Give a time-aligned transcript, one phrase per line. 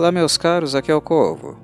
[0.00, 1.58] Olá, meus caros, aqui é o Corvo.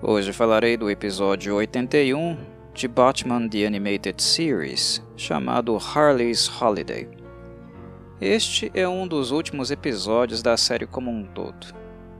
[0.00, 2.38] Hoje falarei do episódio 81
[2.72, 7.08] de Batman The Animated Series, chamado Harley's Holiday.
[8.20, 11.74] Este é um dos últimos episódios da série como um todo,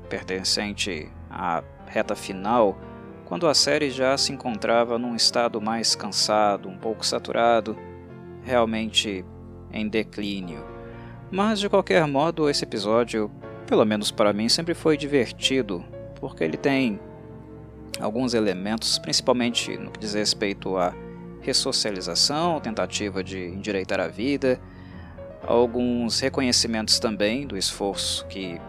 [0.08, 2.76] pertencente à reta final,
[3.24, 7.78] quando a série já se encontrava num estado mais cansado, um pouco saturado,
[8.42, 9.24] realmente
[9.72, 10.64] em declínio.
[11.30, 13.30] Mas de qualquer modo, esse episódio
[13.70, 15.84] pelo menos para mim, sempre foi divertido,
[16.16, 16.98] porque ele tem
[18.00, 20.92] alguns elementos, principalmente no que diz respeito à
[21.40, 24.60] ressocialização, tentativa de endireitar a vida,
[25.46, 28.60] alguns reconhecimentos também do esforço que,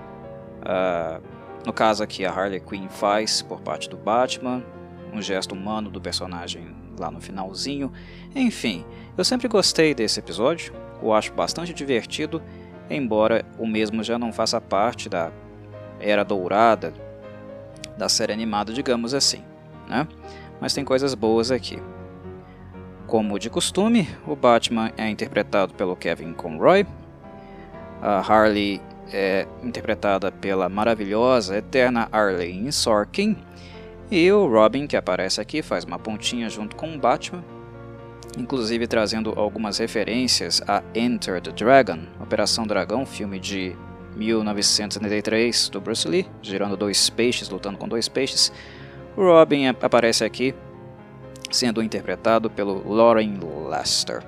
[0.62, 1.20] uh,
[1.66, 4.64] no caso aqui, a Harley Quinn faz por parte do Batman,
[5.12, 7.92] um gesto humano do personagem lá no finalzinho.
[8.36, 8.86] Enfim,
[9.18, 12.40] eu sempre gostei desse episódio, o acho bastante divertido
[12.96, 15.32] embora o mesmo já não faça parte da
[16.00, 16.94] era dourada
[17.98, 19.44] da série animada, digamos assim.
[19.88, 20.08] Né?
[20.60, 21.80] Mas tem coisas boas aqui.
[23.08, 26.86] Como de costume, o Batman é interpretado pelo Kevin Conroy,
[28.02, 33.38] a Harley é interpretada pela maravilhosa, eterna Arlene Sorkin,
[34.10, 37.44] e o Robin, que aparece aqui, faz uma pontinha junto com o Batman,
[38.38, 43.76] inclusive trazendo algumas referências a Enter the Dragon, Operação Dragão, filme de
[44.16, 48.52] 1973 do Bruce Lee, girando dois peixes, lutando com dois peixes.
[49.16, 50.54] O Robin aparece aqui,
[51.50, 54.24] sendo interpretado pelo Lauren Lester.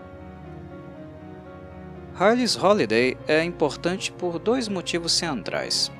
[2.16, 5.92] Harley's Holiday é importante por dois motivos centrais.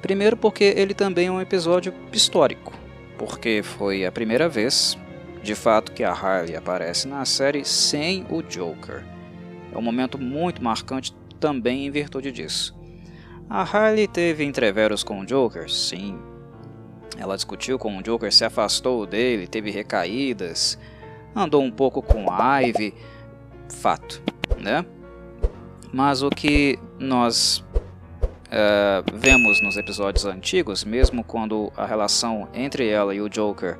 [0.00, 2.72] Primeiro, porque ele também é um episódio histórico,
[3.18, 4.96] porque foi a primeira vez
[5.42, 9.04] de fato que a Harley aparece na série sem o Joker.
[9.72, 12.78] É um momento muito marcante também em virtude disso.
[13.48, 16.18] A Harley teve entreveros com o Joker, sim.
[17.18, 20.78] Ela discutiu com o Joker, se afastou dele, teve recaídas,
[21.34, 22.26] andou um pouco com
[22.62, 22.94] Ivy,
[23.68, 24.22] fato,
[24.58, 24.84] né?
[25.92, 27.64] Mas o que nós
[28.50, 33.78] uh, vemos nos episódios antigos, mesmo quando a relação entre ela e o Joker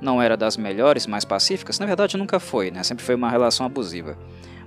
[0.00, 2.82] não era das melhores, mais pacíficas, na verdade nunca foi, né?
[2.82, 4.16] sempre foi uma relação abusiva.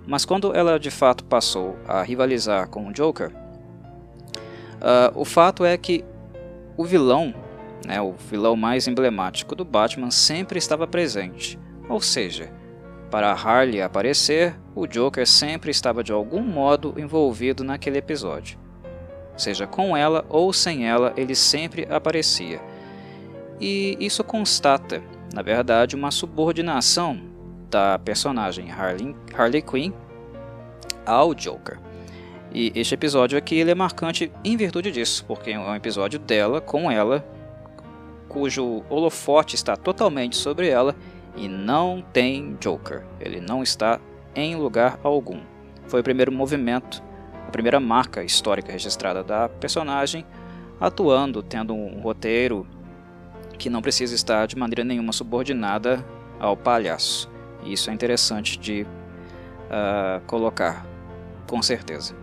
[0.06, 5.78] Mas quando ela de fato passou a rivalizar com o Joker, uh, o fato é
[5.78, 6.04] que
[6.76, 7.34] o vilão,
[7.86, 11.58] né, o vilão mais emblemático do Batman, sempre estava presente.
[11.88, 12.52] Ou seja,
[13.10, 18.58] para Harley aparecer, o Joker sempre estava de algum modo envolvido naquele episódio.
[19.38, 22.60] Seja com ela ou sem ela, ele sempre aparecia.
[23.60, 25.02] E isso constata
[25.34, 27.20] na verdade, uma subordinação
[27.70, 29.92] da personagem Harley, Harley Quinn
[31.04, 31.80] ao Joker.
[32.54, 36.62] E este episódio aqui ele é marcante em virtude disso, porque é um episódio dela
[36.62, 37.26] com ela,
[38.30, 40.96] cujo holofote está totalmente sobre ela
[41.36, 43.04] e não tem Joker.
[43.20, 44.00] Ele não está
[44.36, 45.40] em lugar algum.
[45.88, 47.02] Foi o primeiro movimento,
[47.48, 50.24] a primeira marca histórica registrada da personagem,
[50.80, 52.68] atuando, tendo um roteiro
[53.58, 56.04] que não precisa estar de maneira nenhuma subordinada
[56.40, 57.30] ao palhaço.
[57.64, 60.86] Isso é interessante de uh, colocar,
[61.48, 62.16] com certeza.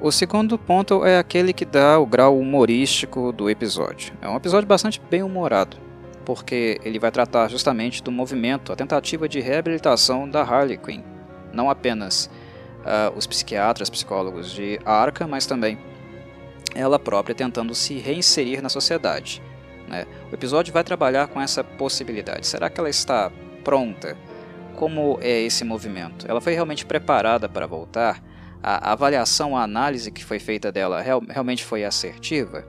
[0.00, 4.14] O segundo ponto é aquele que dá o grau humorístico do episódio.
[4.22, 5.76] É um episódio bastante bem humorado,
[6.24, 11.02] porque ele vai tratar justamente do movimento, a tentativa de reabilitação da Harley Quinn.
[11.52, 12.30] Não apenas
[12.84, 15.78] uh, os psiquiatras, psicólogos de Arkham, mas também
[16.74, 19.42] ela própria tentando se reinserir na sociedade.
[19.88, 20.06] Né?
[20.30, 22.46] O episódio vai trabalhar com essa possibilidade.
[22.46, 23.30] Será que ela está
[23.64, 24.16] pronta?
[24.76, 26.26] Como é esse movimento?
[26.28, 28.22] Ela foi realmente preparada para voltar?
[28.62, 32.64] A avaliação, a análise que foi feita dela real, realmente foi assertiva?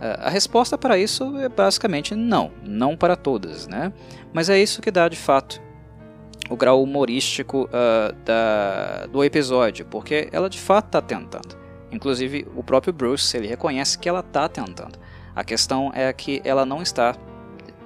[0.00, 3.92] A resposta para isso é basicamente não, não para todas, né?
[4.32, 5.62] Mas é isso que dá de fato
[6.50, 11.61] o grau humorístico uh, da, do episódio, porque ela de fato está tentando.
[11.92, 14.98] Inclusive o próprio Bruce ele reconhece que ela está tentando.
[15.36, 17.14] A questão é que ela não está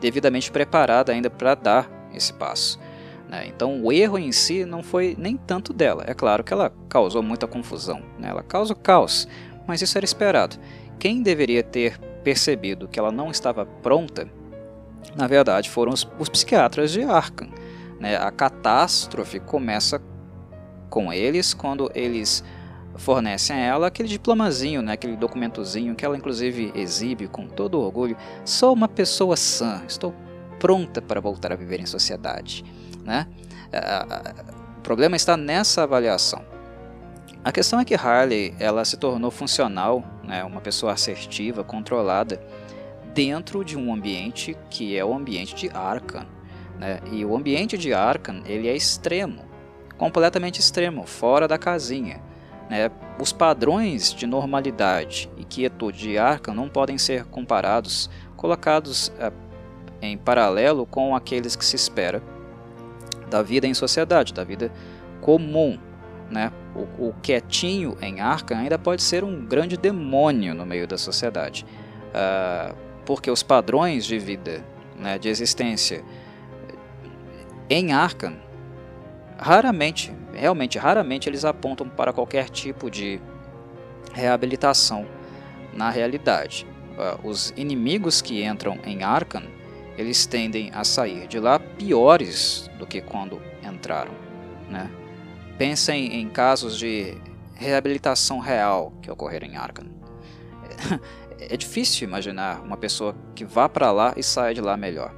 [0.00, 2.78] devidamente preparada ainda para dar esse passo.
[3.28, 3.46] Né?
[3.48, 6.04] Então o erro em si não foi nem tanto dela.
[6.06, 8.28] É claro que ela causou muita confusão, né?
[8.28, 9.26] ela causa caos,
[9.66, 10.56] mas isso era esperado.
[10.98, 14.28] Quem deveria ter percebido que ela não estava pronta,
[15.14, 17.48] na verdade, foram os, os psiquiatras de Arkham.
[17.98, 18.16] Né?
[18.16, 20.00] A catástrofe começa
[20.88, 22.44] com eles quando eles
[22.98, 28.16] fornecem a ela aquele diplomazinho, né, aquele documentozinho que ela inclusive exibe com todo orgulho.
[28.44, 30.14] Sou uma pessoa sã, estou
[30.58, 32.64] pronta para voltar a viver em sociedade.
[33.04, 33.26] Né?
[34.78, 36.44] O problema está nessa avaliação.
[37.44, 42.40] A questão é que Harley ela se tornou funcional né, uma pessoa assertiva, controlada,
[43.14, 46.26] dentro de um ambiente que é o ambiente de Arkham.
[46.78, 47.00] Né?
[47.12, 49.44] E o ambiente de Arkham ele é extremo,
[49.96, 52.20] completamente extremo, fora da casinha.
[52.68, 52.90] Né?
[53.20, 59.32] Os padrões de normalidade e quietude de Arkham não podem ser comparados, colocados uh,
[60.02, 62.22] em paralelo com aqueles que se espera
[63.30, 64.72] da vida em sociedade, da vida
[65.20, 65.78] comum.
[66.30, 66.52] Né?
[66.74, 71.64] O, o quietinho em Arkham ainda pode ser um grande demônio no meio da sociedade,
[72.10, 74.64] uh, porque os padrões de vida,
[74.98, 76.04] né, de existência
[77.70, 78.36] em Arkham,
[79.38, 83.20] raramente, realmente raramente eles apontam para qualquer tipo de
[84.12, 85.06] reabilitação
[85.72, 86.66] na realidade.
[86.96, 89.44] Uh, os inimigos que entram em Arkham,
[89.98, 94.12] eles tendem a sair de lá piores do que quando entraram,
[94.68, 94.90] né?
[95.58, 97.16] Pensem em casos de
[97.54, 99.86] reabilitação real que ocorreram em Arkham.
[101.38, 105.14] É difícil imaginar uma pessoa que vá para lá e saia de lá melhor.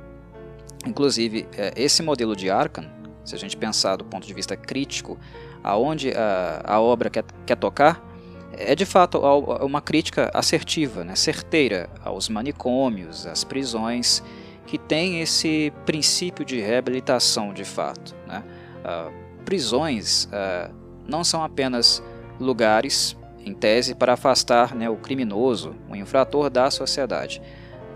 [0.85, 2.91] Inclusive, é, esse modelo de Arkham,
[3.28, 5.19] se a gente pensar do ponto de vista crítico,
[5.62, 8.02] aonde a, a obra quer, quer tocar,
[8.52, 9.20] é de fato
[9.64, 14.22] uma crítica assertiva, né, certeira aos manicômios, às prisões,
[14.66, 18.14] que tem esse princípio de reabilitação de fato.
[18.26, 18.42] Né?
[18.80, 19.12] Uh,
[19.44, 20.75] prisões uh,
[21.06, 22.02] não são apenas
[22.40, 27.40] lugares, em tese, para afastar né, o criminoso, o infrator da sociedade.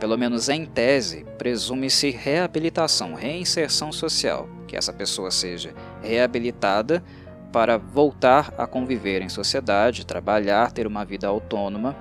[0.02, 5.72] Pelo menos em tese, presume-se reabilitação, reinserção social, que essa pessoa seja
[6.02, 7.04] reabilitada
[7.52, 11.96] para voltar a conviver em sociedade, trabalhar, ter uma vida autônoma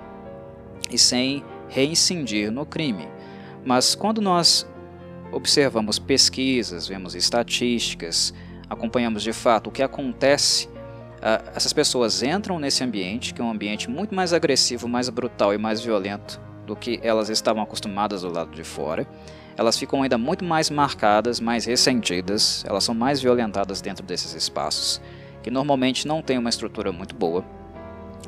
[0.90, 3.08] e sem reincidir no crime.
[3.64, 4.68] Mas quando nós
[5.32, 8.34] observamos pesquisas, vemos estatísticas,
[8.68, 10.68] acompanhamos de fato o que acontece,
[11.56, 15.58] essas pessoas entram nesse ambiente, que é um ambiente muito mais agressivo, mais brutal e
[15.60, 19.06] mais violento do que elas estavam acostumadas do lado de fora.
[19.58, 25.02] Elas ficam ainda muito mais marcadas, mais ressentidas, elas são mais violentadas dentro desses espaços,
[25.44, 27.44] que normalmente não têm uma estrutura muito boa.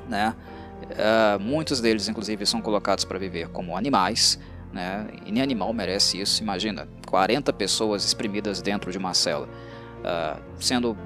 [0.10, 0.36] Né?
[0.84, 4.38] Uh, muitos deles, inclusive, são colocados para viver como animais,
[4.74, 5.08] né?
[5.26, 6.44] e nem animal merece isso.
[6.44, 10.98] Imagina, 40 pessoas exprimidas dentro de uma cela uh, sendo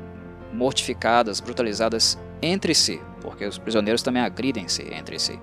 [0.52, 5.40] mortificadas, brutalizadas entre si, porque os prisioneiros também agridem-se entre si.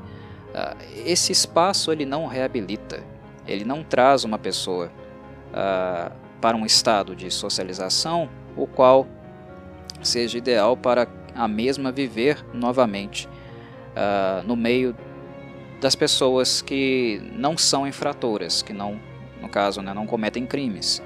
[0.55, 3.03] Uh, esse espaço ele não reabilita,
[3.47, 4.91] ele não traz uma pessoa
[5.51, 9.07] uh, para um estado de socialização, o qual
[10.01, 14.97] seja ideal para a mesma viver novamente uh, no meio
[15.81, 19.01] das pessoas que não são infratoras, que não,
[19.41, 21.03] no caso, né, não cometem crimes.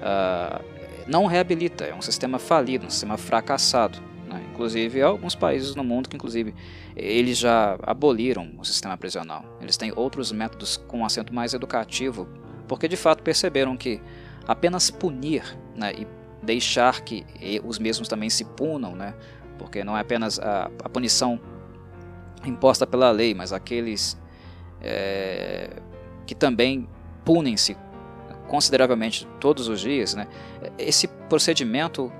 [0.00, 0.62] Uh,
[1.06, 3.98] não reabilita, é um sistema falido, um sistema fracassado.
[4.32, 4.42] Né?
[4.50, 6.54] Inclusive, há alguns países no mundo que, inclusive,
[6.96, 9.44] eles já aboliram o sistema prisional.
[9.60, 12.26] Eles têm outros métodos com um acento mais educativo,
[12.66, 14.00] porque de fato perceberam que
[14.46, 16.06] apenas punir né, e
[16.42, 17.24] deixar que
[17.64, 19.14] os mesmos também se punam, né,
[19.58, 21.38] porque não é apenas a, a punição
[22.44, 24.18] imposta pela lei, mas aqueles
[24.80, 25.70] é,
[26.26, 26.88] que também
[27.24, 27.76] punem-se
[28.48, 30.26] consideravelmente todos os dias, né,
[30.76, 32.12] esse procedimento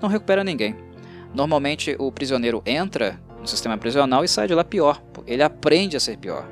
[0.00, 0.89] não recupera ninguém.
[1.34, 5.02] Normalmente o prisioneiro entra no sistema prisional e sai de lá pior.
[5.26, 6.46] Ele aprende a ser pior.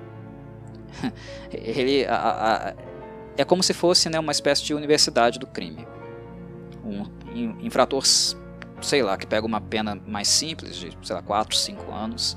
[1.52, 2.74] ele a, a,
[3.36, 5.86] é como se fosse né, uma espécie de universidade do crime.
[6.84, 7.04] Um
[7.60, 8.02] infrator,
[8.80, 12.36] sei lá, que pega uma pena mais simples de, sei lá, 4, 5 anos,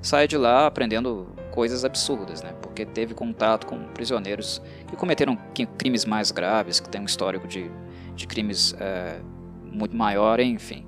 [0.00, 2.54] sai de lá aprendendo coisas absurdas, né?
[2.62, 5.36] Porque teve contato com prisioneiros que cometeram
[5.76, 7.70] crimes mais graves, que têm um histórico de,
[8.14, 9.20] de crimes é,
[9.64, 10.86] muito maior, enfim.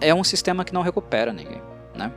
[0.00, 1.60] É um sistema que não recupera ninguém,
[1.94, 2.12] né?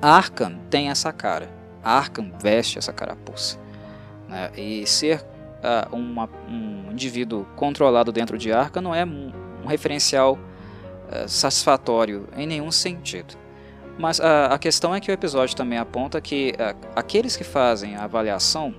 [0.00, 1.48] Arkham tem essa cara.
[1.82, 3.58] Arkham veste essa carapuça.
[4.28, 4.50] Né?
[4.56, 9.32] E ser uh, uma, um indivíduo controlado dentro de Arkham não é um,
[9.64, 13.34] um referencial uh, satisfatório em nenhum sentido.
[13.98, 16.54] Mas a, a questão é que o episódio também aponta que
[16.96, 18.74] aqueles que fazem a avaliação,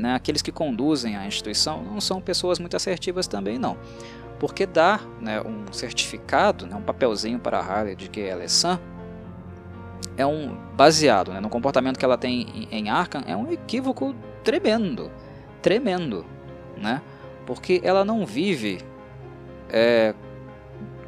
[0.00, 3.76] né, aqueles que conduzem a instituição, não são pessoas muito assertivas também não.
[4.44, 8.46] Porque dar né, um certificado, né, um papelzinho para a Harley de que ela é
[8.46, 8.78] sã,
[10.18, 15.10] é um baseado né, no comportamento que ela tem em, Arkham, é um equívoco tremendo,
[15.62, 16.26] tremendo,
[16.76, 17.00] né?
[17.46, 18.82] Porque ela não vive
[19.70, 20.14] é,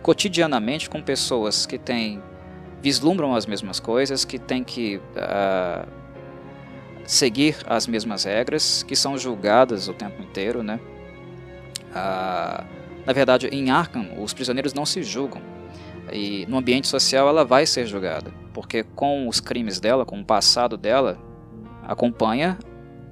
[0.00, 2.22] cotidianamente com pessoas que têm
[2.80, 5.86] vislumbram as mesmas coisas, que têm que uh,
[7.04, 10.80] seguir as mesmas regras, que são julgadas o tempo inteiro, né?
[11.90, 15.40] Uh, na verdade, em Arkham, os prisioneiros não se julgam.
[16.12, 20.24] E no ambiente social ela vai ser julgada, porque com os crimes dela, com o
[20.24, 21.18] passado dela,
[21.82, 22.58] acompanha,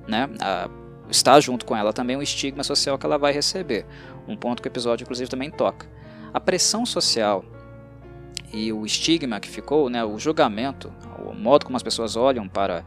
[0.06, 0.68] né, a,
[1.08, 3.86] está junto com ela também o estigma social que ela vai receber.
[4.26, 5.88] Um ponto que o episódio inclusive também toca.
[6.32, 7.44] A pressão social
[8.52, 10.92] e o estigma que ficou, né, o julgamento,
[11.24, 12.84] o modo como as pessoas olham para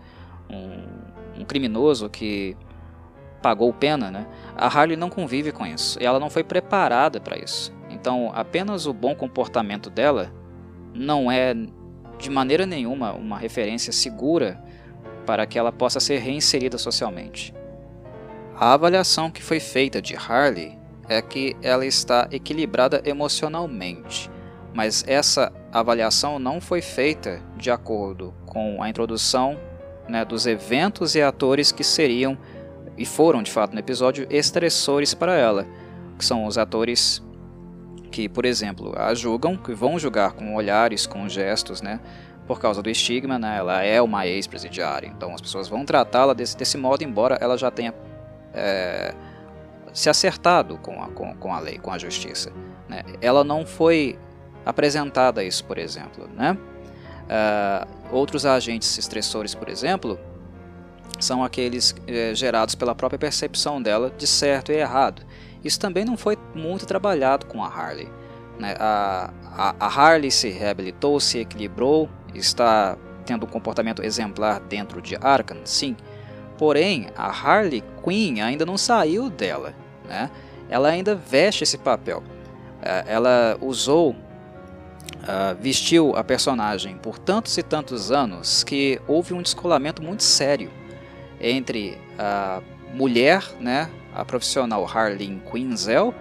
[0.50, 2.56] um, um criminoso que
[3.42, 7.38] pagou pena, né, a Harley não convive com isso e ela não foi preparada para
[7.38, 7.74] isso.
[7.90, 10.32] Então, apenas o bom comportamento dela
[10.94, 11.54] não é
[12.18, 14.62] de maneira nenhuma uma referência segura
[15.26, 17.54] para que ela possa ser reinserida socialmente.
[18.56, 20.78] A avaliação que foi feita de Harley
[21.08, 24.32] é que ela está equilibrada emocionalmente,
[24.74, 29.60] mas essa avaliação não foi feita de acordo com a introdução
[30.08, 32.38] né, dos eventos e atores que seriam
[32.98, 35.66] e foram de fato no episódio estressores para ela,
[36.18, 37.22] que são os atores
[38.12, 42.00] que, por exemplo, a julgam, que vão julgar com olhares, com gestos, né?
[42.48, 43.58] Por causa do estigma, né?
[43.58, 47.70] Ela é uma ex-presidiária, então as pessoas vão tratá-la desse, desse modo, embora ela já
[47.70, 47.94] tenha
[48.54, 49.14] é,
[49.94, 52.52] se acertado com a, com, com a lei, com a justiça.
[52.88, 53.04] Né?
[53.22, 54.18] Ela não foi
[54.66, 56.30] apresentada a isso, por exemplo.
[56.36, 56.58] Né?
[57.28, 60.20] Uh, outros agentes estressores, por exemplo,
[61.20, 65.24] são aqueles é, gerados pela própria percepção dela de certo e errado.
[65.64, 68.10] Isso também não foi muito trabalhado com a Harley.
[68.60, 68.76] Né?
[68.80, 75.16] A, a, a Harley se reabilitou, se equilibrou, está tendo um comportamento exemplar dentro de
[75.20, 75.96] Arkham, sim.
[76.58, 79.74] Porém, a Harley Quinn ainda não saiu dela.
[80.06, 80.30] Né?
[80.70, 82.24] Ela ainda veste esse papel.
[82.82, 89.42] É, ela usou, uh, vestiu a personagem por tantos e tantos anos que houve um
[89.42, 90.72] descolamento muito sério
[91.40, 92.62] entre a
[92.94, 96.14] mulher, né, a profissional Harley Quinzel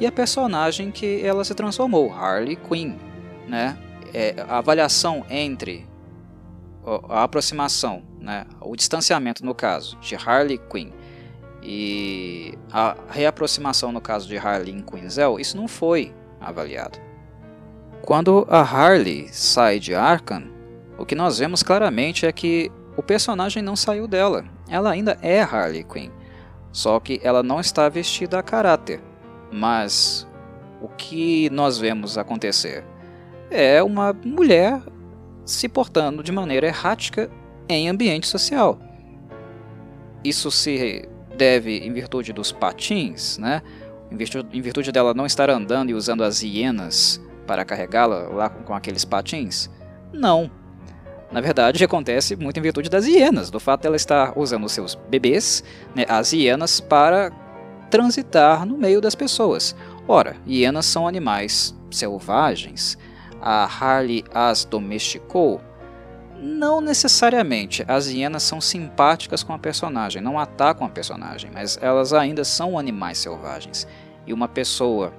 [0.00, 2.96] e a personagem que ela se transformou, Harley Quinn.
[3.46, 3.78] Né?
[4.12, 5.86] É, a avaliação entre
[7.08, 10.90] a aproximação, né, o distanciamento no caso de Harley Quinn
[11.62, 16.98] e a reaproximação no caso de Harley Quinzel, isso não foi avaliado.
[18.02, 20.44] Quando a Harley sai de Arkham,
[20.96, 24.44] o que nós vemos claramente é que o personagem não saiu dela.
[24.68, 26.10] Ela ainda é Harley Quinn.
[26.72, 29.00] Só que ela não está vestida a caráter.
[29.50, 30.26] Mas
[30.80, 32.84] o que nós vemos acontecer
[33.50, 34.80] é uma mulher
[35.44, 37.30] se portando de maneira errática
[37.68, 38.78] em ambiente social.
[40.22, 43.62] Isso se deve em virtude dos patins, né?
[44.10, 48.48] Em virtude, em virtude dela não estar andando e usando as hienas para carregá-la lá
[48.48, 49.70] com, com aqueles patins?
[50.12, 50.50] Não.
[51.30, 55.62] Na verdade, acontece muito em virtude das hienas, do fato dela estar usando seus bebês,
[55.94, 57.30] né, as hienas, para
[57.90, 59.76] transitar no meio das pessoas.
[60.06, 62.96] Ora, hienas são animais selvagens.
[63.40, 65.60] A Harley as domesticou?
[66.40, 67.84] Não necessariamente.
[67.86, 72.78] As hienas são simpáticas com a personagem, não atacam a personagem, mas elas ainda são
[72.78, 73.86] animais selvagens.
[74.26, 75.12] E uma pessoa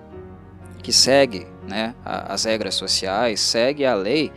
[0.81, 4.31] que segue né, as regras sociais, segue a lei,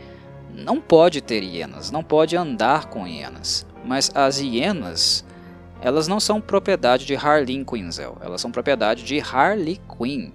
[0.53, 3.65] não pode ter hienas, não pode andar com hienas.
[3.83, 5.25] Mas as hienas,
[5.81, 10.31] elas não são propriedade de Harleen Quinzel, elas são propriedade de Harley Quinn.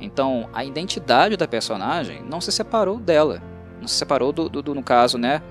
[0.00, 3.42] Então, a identidade da personagem não se separou dela,
[3.80, 5.42] não se separou do, do, do no caso, né,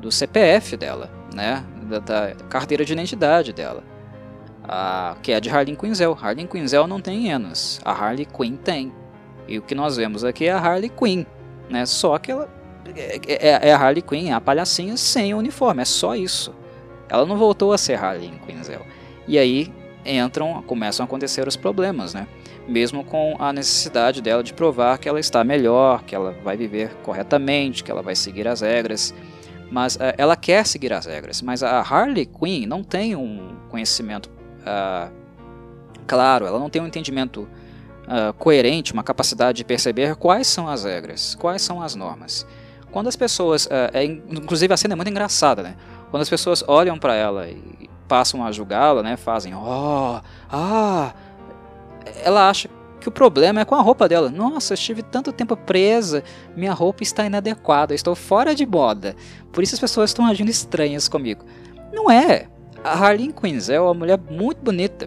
[0.00, 3.82] do CPF dela, né, da, da carteira de identidade dela,
[5.22, 6.16] que é de Harleen Quinzel.
[6.20, 8.92] Harleen Quinzel não tem hienas, a Harley Quinn tem.
[9.48, 11.24] E o que nós vemos aqui é a Harley Quinn,
[11.70, 12.48] né, só que ela
[12.96, 16.54] é, é, é a Harley Quinn, a palhacinha sem uniforme, é só isso.
[17.08, 18.84] Ela não voltou a ser Harley Quinzel.
[19.26, 19.72] E aí
[20.04, 22.26] entram, começam a acontecer os problemas, né?
[22.68, 26.94] Mesmo com a necessidade dela de provar que ela está melhor, que ela vai viver
[27.02, 29.14] corretamente, que ela vai seguir as regras.
[29.70, 34.30] Mas uh, ela quer seguir as regras, mas a Harley Quinn não tem um conhecimento
[34.60, 35.10] uh,
[36.06, 37.48] claro, ela não tem um entendimento
[38.06, 42.46] uh, coerente, uma capacidade de perceber quais são as regras, quais são as normas.
[42.96, 45.76] Quando as pessoas, é, inclusive a cena é muito engraçada, né?
[46.10, 49.18] Quando as pessoas olham para ela e passam a julgá-la, né?
[49.18, 50.18] Fazem, oh,
[50.50, 51.12] ah,
[52.24, 54.30] ela acha que o problema é com a roupa dela.
[54.30, 56.24] Nossa, eu estive tanto tempo presa,
[56.56, 59.14] minha roupa está inadequada, estou fora de moda.
[59.52, 61.44] Por isso as pessoas estão agindo estranhas comigo.
[61.92, 62.48] Não é.
[62.82, 65.06] A Harleen Quinzel é uma mulher muito bonita.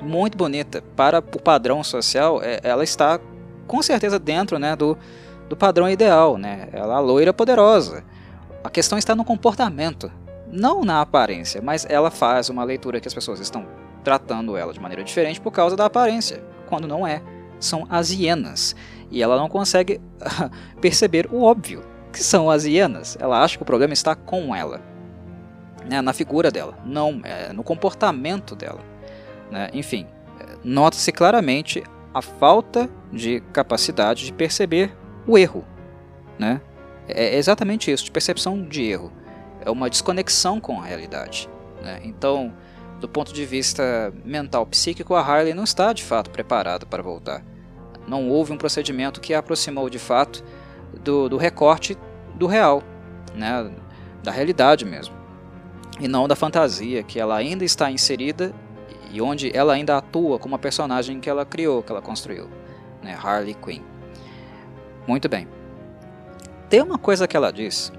[0.00, 0.82] Muito bonita.
[0.96, 3.20] Para o padrão social, é, ela está
[3.66, 4.96] com certeza dentro né, do,
[5.48, 6.36] do padrão ideal.
[6.36, 6.68] Né?
[6.72, 8.04] Ela é a loira poderosa.
[8.62, 10.10] A questão está no comportamento,
[10.50, 13.66] não na aparência, mas ela faz uma leitura que as pessoas estão
[14.02, 17.22] tratando ela de maneira diferente por causa da aparência, quando não é.
[17.58, 18.74] são as hienas.
[19.10, 20.00] E ela não consegue
[20.80, 23.16] perceber o óbvio, que são as hienas.
[23.20, 24.80] Ela acha que o problema está com ela,
[25.88, 28.80] né, na figura dela, não, é no comportamento dela.
[29.50, 29.70] Né?
[29.72, 30.06] Enfim,
[30.64, 35.64] nota-se claramente a falta de capacidade de perceber o erro.
[36.38, 36.60] Né?
[37.08, 39.12] É exatamente isso, de percepção de erro.
[39.60, 41.48] É uma desconexão com a realidade.
[41.82, 42.00] Né?
[42.04, 42.52] Então,
[43.00, 47.42] do ponto de vista mental psíquico, a Harley não está de fato preparada para voltar.
[48.06, 50.44] Não houve um procedimento que a aproximou de fato
[51.02, 51.96] do, do recorte
[52.34, 52.82] do real,
[53.34, 53.70] né?
[54.22, 55.14] da realidade mesmo,
[56.00, 58.52] e não da fantasia que ela ainda está inserida
[59.10, 62.48] e onde ela ainda atua como a personagem que ela criou, que ela construiu,
[63.02, 63.16] né?
[63.20, 63.82] Harley Quinn.
[65.06, 65.46] Muito bem.
[66.68, 67.92] Tem uma coisa que ela diz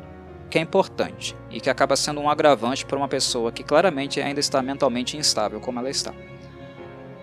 [0.49, 4.39] que é importante e que acaba sendo um agravante para uma pessoa que claramente ainda
[4.39, 6.13] está mentalmente instável como ela está.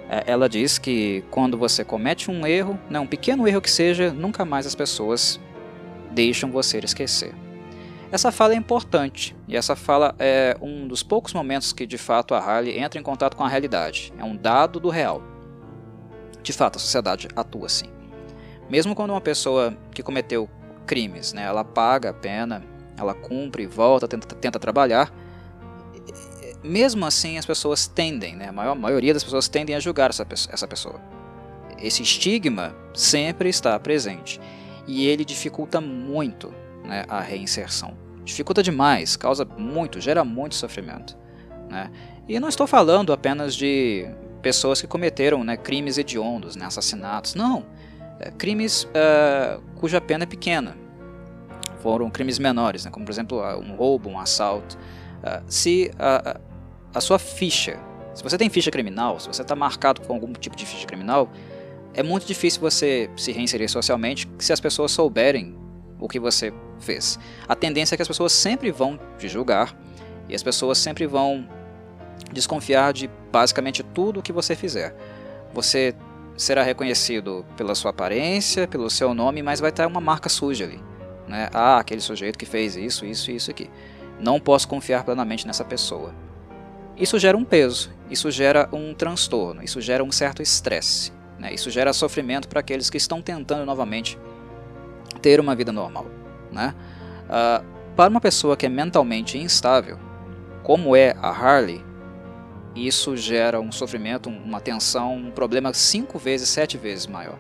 [0.09, 4.13] É, ela diz que quando você comete um erro, né, um pequeno erro que seja,
[4.13, 5.41] nunca mais as pessoas
[6.11, 7.35] deixam você esquecer.
[8.13, 12.35] Essa fala é importante e essa fala é um dos poucos momentos que de fato
[12.35, 14.13] a Harley entra em contato com a realidade.
[14.19, 15.23] É um dado do real.
[16.43, 17.94] De fato, a sociedade atua assim.
[18.69, 20.49] Mesmo quando uma pessoa que cometeu
[20.87, 22.63] crimes, né, ela paga a pena,
[22.97, 25.13] ela cumpre, volta, tenta, tenta trabalhar.
[26.63, 30.27] Mesmo assim, as pessoas tendem, né, a maior maioria das pessoas tendem a julgar essa,
[30.51, 31.01] essa pessoa.
[31.79, 34.41] Esse estigma sempre está presente
[34.87, 36.55] e ele dificulta muito
[36.85, 37.97] né, a reinserção.
[38.25, 41.17] Dificulta demais, causa muito, gera muito sofrimento.
[41.69, 41.91] Né?
[42.27, 44.09] E não estou falando apenas de
[44.41, 47.35] pessoas que cometeram né, crimes hediondos, né, assassinatos.
[47.35, 47.67] Não,
[48.39, 50.77] crimes uh, cuja pena é pequena
[51.85, 54.79] foram crimes menores, né, como por exemplo um roubo, um assalto.
[55.23, 56.41] Uh, se a,
[56.95, 57.79] a sua ficha,
[58.15, 61.31] se você tem ficha criminal, se você está marcado com algum tipo de ficha criminal,
[61.93, 65.55] é muito difícil você se reinserir socialmente se as pessoas souberem
[66.01, 67.19] o que você fez.
[67.47, 69.77] A tendência é que as pessoas sempre vão te julgar
[70.27, 71.47] e as pessoas sempre vão
[72.33, 74.97] desconfiar de basicamente tudo o que você fizer.
[75.53, 75.95] Você
[76.37, 80.81] será reconhecido pela sua aparência, pelo seu nome, mas vai ter uma marca suja ali.
[81.29, 81.49] Né?
[81.53, 83.71] Ah, aquele sujeito que fez isso, isso e isso aqui.
[84.19, 86.15] Não posso confiar plenamente nessa pessoa.
[86.97, 91.13] Isso gera um peso, isso gera um transtorno, isso gera um certo estresse.
[91.39, 91.53] Né?
[91.53, 94.19] Isso gera sofrimento para aqueles que estão tentando novamente
[95.21, 96.07] ter uma vida normal.
[96.53, 96.75] Né?
[97.25, 97.65] Uh,
[97.97, 99.99] para uma pessoa que é mentalmente instável,
[100.63, 101.85] como é a Harley,
[102.75, 107.39] isso gera um sofrimento, uma tensão, um problema cinco vezes, sete vezes maior.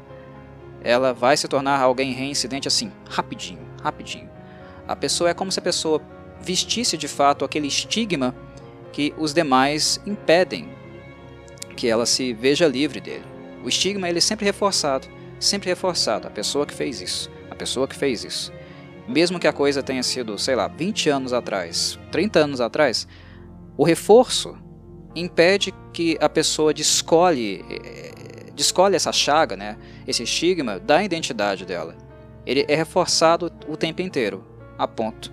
[0.83, 4.31] Ela vai se tornar alguém reincidente assim, rapidinho rapidinho.
[4.88, 6.01] A pessoa é como se a pessoa
[6.40, 8.35] vestisse de fato aquele estigma
[8.92, 10.70] que os demais impedem
[11.77, 13.25] que ela se veja livre dele.
[13.62, 15.07] O estigma ele é sempre reforçado,
[15.38, 16.27] sempre reforçado.
[16.27, 18.53] A pessoa que fez isso, a pessoa que fez isso.
[19.07, 23.07] Mesmo que a coisa tenha sido, sei lá, 20 anos atrás, 30 anos atrás,
[23.77, 24.57] o reforço
[25.14, 31.96] impede que a pessoa descolhe, eh, descolhe essa chaga, né, esse estigma da identidade dela
[32.46, 34.44] ele é reforçado o tempo inteiro,
[34.79, 35.33] a ponto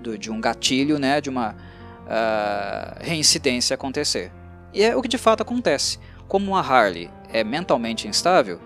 [0.00, 4.32] do, de um gatilho, né, de uma uh, reincidência acontecer.
[4.72, 5.98] E é o que de fato acontece.
[6.28, 8.60] Como a Harley é mentalmente instável,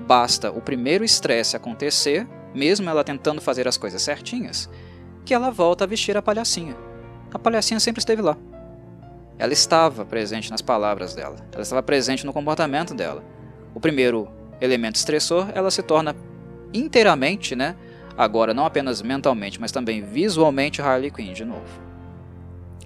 [0.00, 4.68] basta o primeiro estresse acontecer, mesmo ela tentando fazer as coisas certinhas,
[5.24, 6.76] que ela volta a vestir a palhacinha.
[7.32, 8.36] A palhacinha sempre esteve lá.
[9.38, 13.22] Ela estava presente nas palavras dela, ela estava presente no comportamento dela.
[13.74, 14.28] O primeiro
[14.60, 16.16] elemento estressor, ela se torna
[16.74, 17.76] inteiramente, né?
[18.16, 21.80] Agora, não apenas mentalmente, mas também visualmente, Harley Quinn de novo.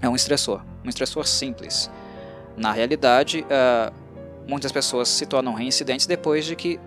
[0.01, 1.91] É um estressor, um estressor simples.
[2.55, 3.93] Na realidade, uh,
[4.47, 6.79] muitas pessoas se tornam reincidentes depois de que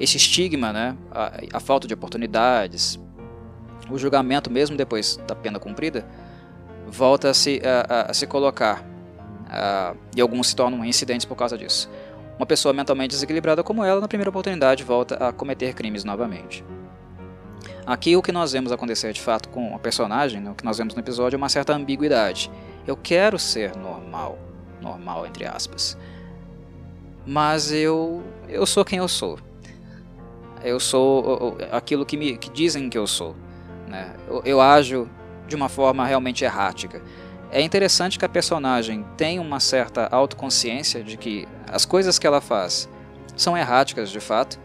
[0.00, 2.98] esse estigma, né, a, a falta de oportunidades,
[3.90, 6.06] o julgamento mesmo depois da pena cumprida,
[6.86, 8.93] volta a se, a, a se colocar.
[9.44, 11.90] Uh, e alguns se tornam reincidentes por causa disso.
[12.36, 16.64] Uma pessoa mentalmente desequilibrada como ela, na primeira oportunidade, volta a cometer crimes novamente.
[17.86, 20.78] Aqui o que nós vemos acontecer de fato com a personagem, né, o que nós
[20.78, 22.50] vemos no episódio, é uma certa ambiguidade.
[22.86, 24.38] Eu quero ser normal,
[24.80, 25.96] normal entre aspas,
[27.26, 29.38] mas eu eu sou quem eu sou.
[30.62, 33.36] Eu sou aquilo que me que dizem que eu sou.
[33.86, 34.14] Né?
[34.26, 35.08] Eu, eu ajo
[35.46, 37.02] de uma forma realmente errática.
[37.54, 42.40] É interessante que a personagem tem uma certa autoconsciência de que as coisas que ela
[42.40, 42.88] faz
[43.36, 44.58] são erráticas de fato,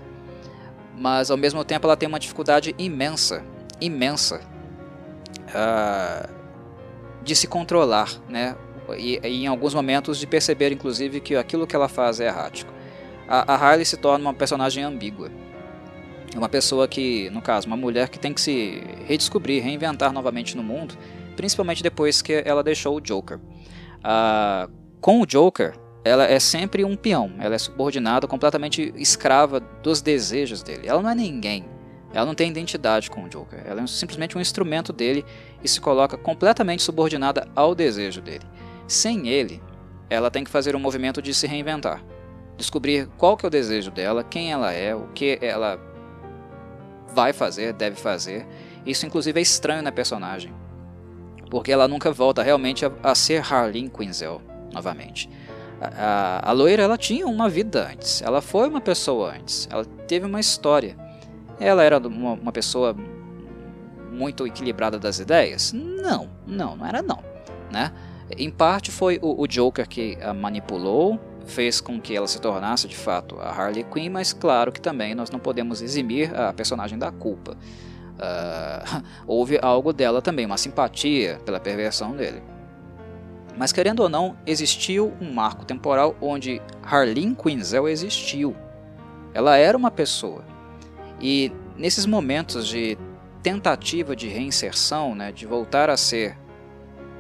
[0.98, 3.44] mas ao mesmo tempo ela tem uma dificuldade imensa,
[3.80, 4.42] imensa,
[5.50, 6.28] uh,
[7.24, 8.56] de se controlar, né?
[8.98, 12.74] E, e, em alguns momentos de perceber, inclusive, que aquilo que ela faz é errático.
[13.28, 15.30] a, a Harley se torna uma personagem ambígua.
[16.36, 20.64] Uma pessoa que, no caso, uma mulher que tem que se redescobrir, reinventar novamente no
[20.64, 20.98] mundo,
[21.40, 23.40] principalmente depois que ela deixou o Joker.
[24.04, 24.68] Ah,
[25.00, 25.74] com o Joker,
[26.04, 30.86] ela é sempre um peão, ela é subordinada, completamente escrava dos desejos dele.
[30.86, 31.66] Ela não é ninguém,
[32.14, 35.24] ela não tem identidade com o Joker, ela é simplesmente um instrumento dele
[35.64, 38.46] e se coloca completamente subordinada ao desejo dele.
[38.86, 39.64] Sem ele,
[40.10, 42.04] ela tem que fazer um movimento de se reinventar,
[42.58, 45.80] descobrir qual que é o desejo dela, quem ela é, o que ela
[47.16, 48.46] vai fazer, deve fazer.
[48.86, 50.54] Isso inclusive é estranho na personagem,
[51.50, 54.42] porque ela nunca volta realmente a, a ser Harleen Quinzel
[54.74, 55.30] novamente.
[55.82, 59.86] A, a, a, loira ela tinha uma vida antes, ela foi uma pessoa antes, ela
[60.08, 60.96] teve uma história.
[61.60, 62.96] Ela era uma, uma pessoa
[64.12, 65.74] muito equilibrada das ideias?
[65.74, 67.24] Não, não, não era não,
[67.72, 67.92] né?
[68.38, 72.88] Em parte foi o, o Joker que a manipulou, fez com que ela se tornasse
[72.88, 76.98] de fato a Harley Quinn, mas claro que também nós não podemos eximir a personagem
[76.98, 77.58] da culpa.
[78.20, 82.44] Uh, houve algo dela também, uma simpatia pela perversão dele.
[83.58, 88.56] Mas querendo ou não, existiu um marco temporal onde Harleen Quinzel existiu.
[89.34, 90.44] Ela era uma pessoa.
[91.20, 92.98] E nesses momentos de
[93.44, 96.38] tentativa de reinserção, né, de voltar a ser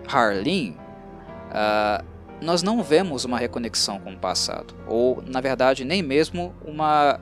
[0.07, 0.77] Harleen,
[1.49, 2.05] uh,
[2.41, 7.19] nós não vemos uma reconexão com o passado, ou na verdade nem mesmo uma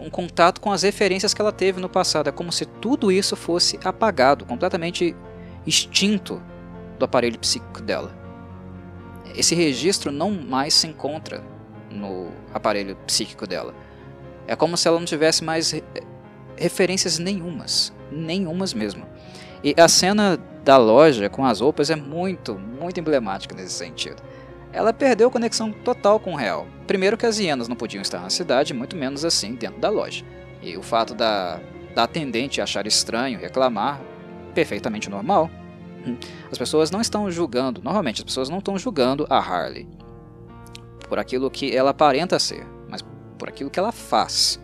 [0.00, 2.28] um contato com as referências que ela teve no passado.
[2.28, 5.14] É como se tudo isso fosse apagado, completamente
[5.66, 6.42] extinto
[6.98, 8.12] do aparelho psíquico dela.
[9.34, 11.42] Esse registro não mais se encontra
[11.90, 13.74] no aparelho psíquico dela.
[14.46, 15.74] É como se ela não tivesse mais
[16.56, 19.06] referências nenhumas, nenhumas mesmo.
[19.62, 24.22] E a cena da loja com as roupas é muito, muito emblemática nesse sentido.
[24.72, 26.66] Ela perdeu conexão total com o real.
[26.86, 30.24] Primeiro que as hienas não podiam estar na cidade, muito menos assim dentro da loja.
[30.62, 31.60] E o fato da,
[31.94, 34.00] da atendente achar estranho, reclamar,
[34.54, 35.50] perfeitamente normal.
[36.50, 39.86] As pessoas não estão julgando, normalmente as pessoas não estão julgando a Harley
[41.08, 43.04] por aquilo que ela aparenta ser, mas
[43.36, 44.60] por aquilo que ela faz,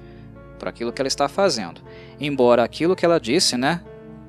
[0.58, 1.80] por aquilo que ela está fazendo.
[2.20, 3.82] Embora aquilo que ela disse, né,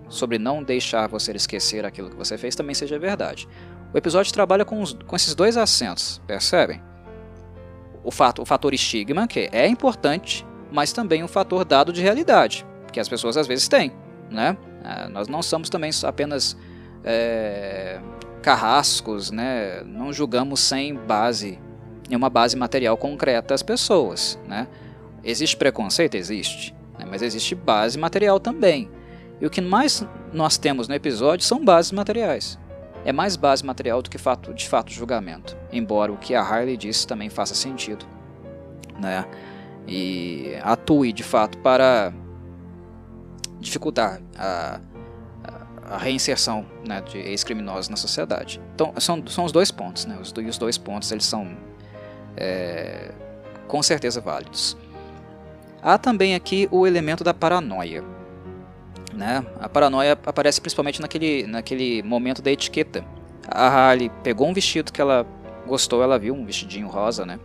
[0.10, 3.48] sobre não deixar você esquecer aquilo que você fez também seja verdade.
[3.94, 6.82] O episódio trabalha com, os, com esses dois acentos, percebem?
[8.04, 12.66] O, fato, o fator estigma, que é importante, mas também um fator dado de realidade,
[12.92, 13.92] que as pessoas às vezes têm.
[14.30, 14.58] Né?
[14.84, 16.58] É, nós não somos também apenas
[17.04, 18.00] é,
[18.42, 19.82] carrascos, né?
[19.86, 21.60] não julgamos sem base,
[22.08, 24.38] nenhuma base material concreta as pessoas.
[24.48, 24.68] Né?
[25.24, 26.16] Existe preconceito?
[26.16, 26.76] Existe.
[27.00, 27.06] Né?
[27.10, 28.90] Mas existe base material também.
[29.40, 32.60] E o que mais nós temos no episódio são bases materiais.
[33.08, 36.76] É mais base material do que fato, de fato julgamento, embora o que a Harley
[36.76, 38.06] disse também faça sentido,
[39.00, 39.26] né?
[39.88, 42.12] E atue de fato para
[43.62, 44.82] dificultar a,
[45.90, 48.60] a reinserção né, de ex-criminosos na sociedade.
[48.76, 50.18] Então são, são os dois pontos, né?
[50.22, 51.56] Os, os dois pontos eles são
[52.36, 53.14] é,
[53.70, 54.76] com certeza válidos.
[55.82, 58.04] Há também aqui o elemento da paranoia.
[59.18, 59.44] Né?
[59.60, 63.04] A paranoia aparece principalmente naquele, naquele momento da etiqueta.
[63.50, 65.26] A Harley pegou um vestido que ela
[65.66, 67.40] gostou, ela viu um vestidinho rosa, né?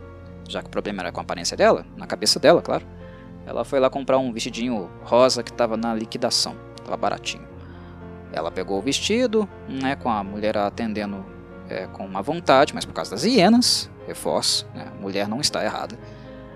[0.47, 2.85] Já que o problema era com a aparência dela, na cabeça dela, claro.
[3.43, 7.47] Ela foi lá comprar um vestidinho rosa que estava na liquidação, estava baratinho.
[8.31, 11.25] Ela pegou o vestido, né, com a mulher atendendo
[11.67, 15.63] é, com uma vontade, mas por causa das hienas, reforço, né, a mulher não está
[15.63, 15.97] errada.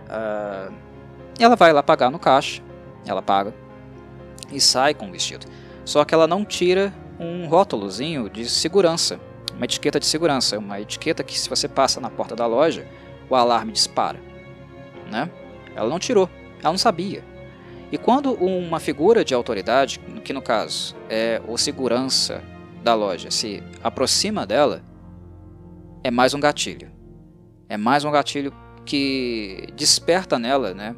[0.06, 0.74] Uh,
[1.40, 2.62] ela vai lá pagar no caixa,
[3.06, 3.54] ela paga,
[4.52, 5.46] e sai com o vestido.
[5.86, 9.20] Só que ela não tira um rótulozinho de segurança,
[9.56, 12.86] uma etiqueta de segurança, uma etiqueta que se você passa na porta da loja,
[13.30, 14.20] o alarme dispara,
[15.10, 15.30] né?
[15.76, 16.30] Ela não tirou,
[16.60, 17.24] ela não sabia.
[17.92, 22.44] E quando uma figura de autoridade, que no caso é o segurança
[22.84, 24.84] da loja, se aproxima dela,
[26.04, 26.92] é mais um gatilho.
[27.70, 28.54] É mais um gatilho
[28.86, 30.96] que desperta nela, né,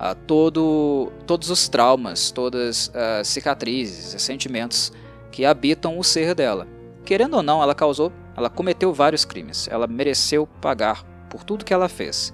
[0.00, 4.92] uh, todo, todos os traumas, todas as cicatrizes, os sentimentos
[5.30, 6.66] que habitam o ser dela.
[7.04, 9.68] Querendo ou não, ela causou, ela cometeu vários crimes.
[9.70, 12.32] Ela mereceu pagar por tudo que ela fez.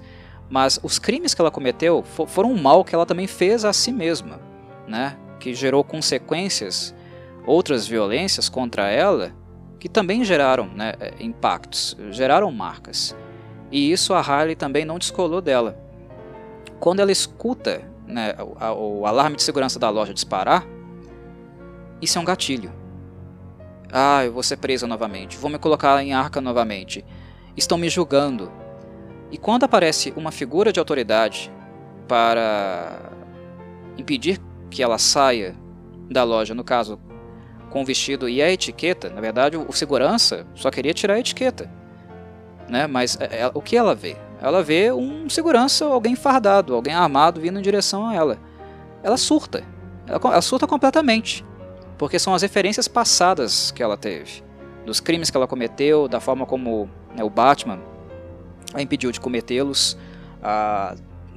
[0.49, 3.91] Mas os crimes que ela cometeu foram um mal que ela também fez a si
[3.91, 4.39] mesma,
[4.87, 5.17] né?
[5.39, 6.95] Que gerou consequências,
[7.45, 9.33] outras violências contra ela,
[9.79, 13.15] que também geraram né, impactos, geraram marcas.
[13.71, 15.77] E isso a Harley também não descolou dela.
[16.79, 20.65] Quando ela escuta né, o, o alarme de segurança da loja disparar,
[22.01, 22.71] isso é um gatilho.
[23.91, 25.37] Ah, eu vou ser presa novamente.
[25.37, 27.03] Vou me colocar em arca novamente.
[27.55, 28.51] Estão me julgando.
[29.31, 31.51] E quando aparece uma figura de autoridade
[32.07, 33.11] para
[33.97, 35.55] impedir que ela saia
[36.09, 36.99] da loja, no caso,
[37.69, 41.69] com o vestido e a etiqueta, na verdade, o segurança só queria tirar a etiqueta.
[42.69, 42.87] Né?
[42.87, 44.15] Mas é, é, o que ela vê?
[44.39, 48.39] Ela vê um segurança, alguém fardado, alguém armado vindo em direção a ela.
[49.03, 49.63] Ela surta.
[50.05, 51.45] Ela, ela surta completamente.
[51.97, 54.43] Porque são as referências passadas que ela teve.
[54.85, 57.79] Dos crimes que ela cometeu, da forma como né, o Batman
[58.73, 59.97] a impediu de cometê-los.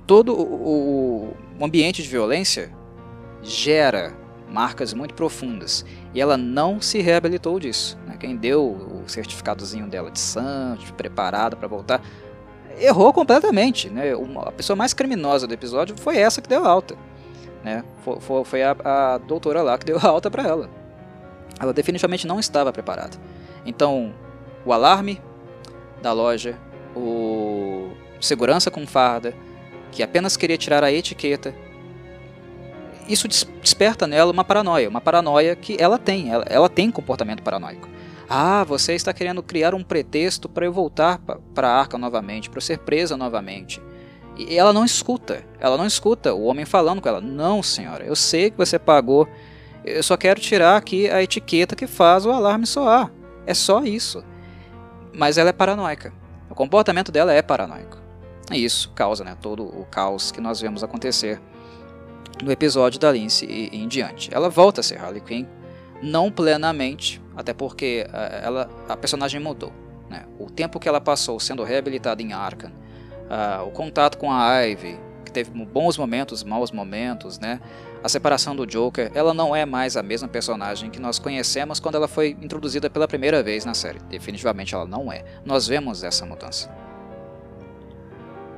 [0.06, 2.70] Todo o, o ambiente de violência
[3.42, 4.12] gera
[4.50, 5.84] marcas muito profundas.
[6.12, 7.98] E ela não se reabilitou disso.
[8.06, 8.16] Né?
[8.18, 12.02] Quem deu o certificadozinho dela de santo, preparada para voltar,
[12.78, 13.88] errou completamente.
[13.88, 14.12] Né?
[14.46, 16.96] A pessoa mais criminosa do episódio foi essa que deu alta.
[17.64, 17.84] Né?
[18.04, 20.70] Foi, foi, foi a, a, doutora lá que deu alta para ela.
[21.58, 23.16] Ela definitivamente não estava preparada.
[23.66, 24.14] Então,
[24.64, 25.20] o alarme
[26.00, 26.56] da loja,
[26.96, 29.34] o segurança com farda,
[29.92, 31.54] que apenas queria tirar a etiqueta
[33.12, 37.88] isso desperta nela uma paranoia, uma paranoia que ela tem, ela, ela tem comportamento paranoico.
[38.32, 41.18] Ah, você está querendo criar um pretexto para eu voltar
[41.52, 43.82] para a arca novamente, para eu ser presa novamente.
[44.38, 47.20] E ela não escuta, ela não escuta o homem falando com ela.
[47.20, 49.26] Não, senhora, eu sei que você pagou,
[49.84, 53.10] eu só quero tirar aqui a etiqueta que faz o alarme soar.
[53.44, 54.22] É só isso.
[55.12, 56.12] Mas ela é paranoica.
[56.48, 57.98] O comportamento dela é paranoico.
[58.52, 61.40] E isso causa né, todo o caos que nós vemos acontecer
[62.40, 64.30] no episódio da Lindsay e, e em diante.
[64.32, 65.46] Ela volta a ser Harley Quinn,
[66.02, 69.72] não plenamente, até porque uh, ela, a personagem mudou.
[70.08, 70.24] Né?
[70.38, 74.98] O tempo que ela passou sendo reabilitada em Arkham, uh, o contato com a Ivy,
[75.24, 77.60] que teve bons momentos, maus momentos, né?
[78.02, 81.96] a separação do Joker, ela não é mais a mesma personagem que nós conhecemos quando
[81.96, 83.98] ela foi introduzida pela primeira vez na série.
[84.08, 85.24] Definitivamente ela não é.
[85.44, 86.70] Nós vemos essa mudança.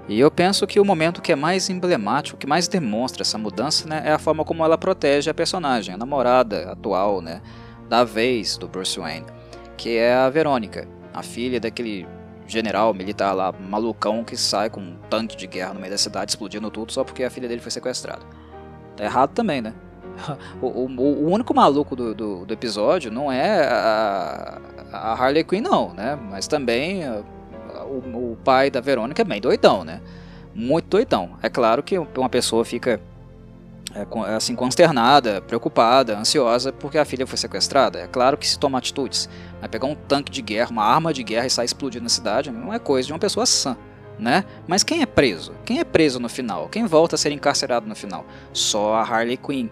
[0.09, 3.88] E eu penso que o momento que é mais emblemático, que mais demonstra essa mudança,
[3.88, 7.41] né, é a forma como ela protege a personagem, a namorada atual, né,
[7.88, 9.27] da vez do Bruce Wayne,
[9.77, 12.07] que é a Verônica, a filha daquele
[12.47, 16.33] general militar lá, malucão, que sai com um tanque de guerra no meio da cidade
[16.33, 18.23] explodindo tudo só porque a filha dele foi sequestrada.
[18.97, 19.75] Tá errado também, né?
[20.61, 24.61] O, o, o único maluco do, do, do, episódio não é a,
[24.93, 26.19] a Harley Quinn, não, né?
[26.31, 27.03] Mas também
[27.93, 30.01] o, o pai da Verônica é bem doidão, né?
[30.55, 31.31] Muito doidão.
[31.43, 33.01] É claro que uma pessoa fica
[33.95, 38.01] é, assim consternada, preocupada, ansiosa porque a filha foi sequestrada.
[38.01, 39.29] É claro que se toma atitudes.
[39.61, 42.51] Mas pegar um tanque de guerra, uma arma de guerra e sair explodindo na cidade
[42.51, 43.77] não é coisa de uma pessoa sã.
[44.19, 44.45] Né?
[44.69, 45.53] Mas quem é preso?
[45.65, 46.69] Quem é preso no final?
[46.69, 48.25] Quem volta a ser encarcerado no final?
[48.53, 49.69] Só a Harley Quinn.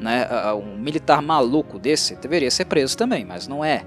[0.00, 0.26] Né?
[0.54, 3.84] Um militar maluco desse deveria ser preso também, mas não é.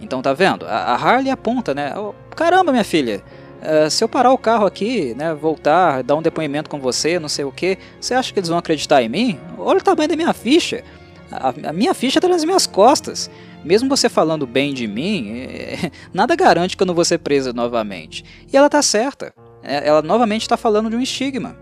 [0.00, 0.66] Então tá vendo?
[0.66, 1.92] A, Harley aponta, né?
[2.36, 3.22] Caramba, minha filha,
[3.60, 7.28] uh, se eu parar o carro aqui, né, voltar, dar um depoimento com você, não
[7.28, 9.40] sei o que, você acha que eles vão acreditar em mim?
[9.58, 10.82] Olha o tamanho da minha ficha.
[11.30, 13.30] A, minha ficha está nas minhas costas.
[13.64, 17.52] Mesmo você falando bem de mim, é, nada garante que eu não vou ser presa
[17.52, 18.24] novamente.
[18.52, 19.32] E ela tá certa.
[19.62, 21.56] É, ela novamente está falando de um estigma.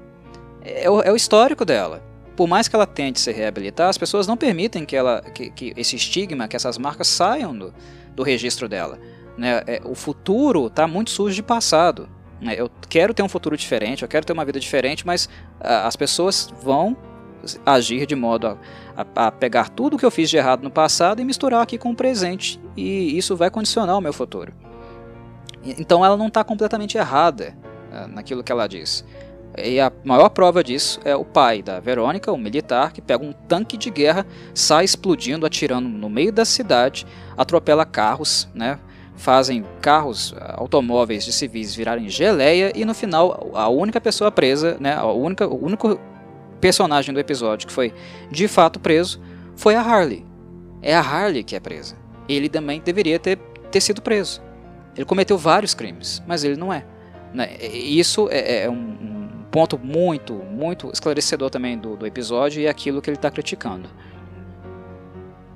[0.65, 4.29] É o, é o histórico dela por mais que ela tente se reabilitar, as pessoas
[4.29, 7.75] não permitem que, ela, que, que esse estigma, que essas marcas saiam do,
[8.15, 8.97] do registro dela.
[9.39, 9.63] Né?
[9.69, 12.09] É, o futuro está muito sujo de passado.
[12.41, 12.55] Né?
[12.57, 15.29] Eu quero ter um futuro diferente, eu quero ter uma vida diferente, mas
[15.61, 16.97] ah, as pessoas vão
[17.65, 18.57] agir de modo a,
[18.97, 21.93] a, a, pegar tudo que eu fiz de errado no passado e misturar aqui com
[21.93, 22.61] o presente.
[22.77, 24.53] E isso vai condicionar o meu futuro.
[25.65, 27.57] Então ela não está completamente errada
[27.93, 29.05] uh, naquilo que ela diz.
[29.57, 33.33] E a maior prova disso é o pai da Verônica, um militar, que pega um
[33.33, 38.79] tanque de guerra, sai explodindo, atirando no meio da cidade, atropela carros, né?
[39.19, 44.77] Fazem carros, eh, automóveis de civis virarem geleia e no final a única pessoa presa,
[44.81, 46.01] né, a única, o único
[46.61, 47.93] personagem do episódio que foi
[48.31, 49.21] de fato preso
[49.57, 50.25] foi a Harley.
[50.81, 51.97] É a Harley que é presa.
[52.29, 53.37] Ele também deveria ter,
[53.71, 54.41] ter sido preso.
[54.97, 56.85] Ele cometeu vários crimes, mas ele não é.
[57.35, 57.57] Né?
[57.61, 58.99] Isso é, é um,
[59.51, 63.89] ponto muito, muito esclarecedor também do, do episódio e é aquilo que ele está criticando.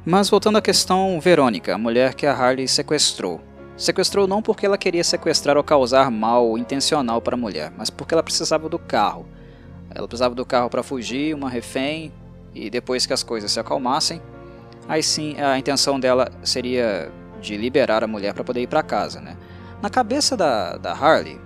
[0.05, 3.41] Mas voltando à questão Verônica, a mulher que a Harley sequestrou.
[3.83, 8.15] Sequestrou não porque ela queria sequestrar ou causar mal intencional para a mulher, mas porque
[8.15, 9.27] ela precisava do carro.
[9.93, 12.13] Ela precisava do carro para fugir, uma refém,
[12.55, 14.23] e depois que as coisas se acalmassem,
[14.89, 19.21] aí sim a intenção dela seria de liberar a mulher para poder ir para casa.
[19.21, 19.37] Né?
[19.83, 21.41] Na cabeça da, da Harley,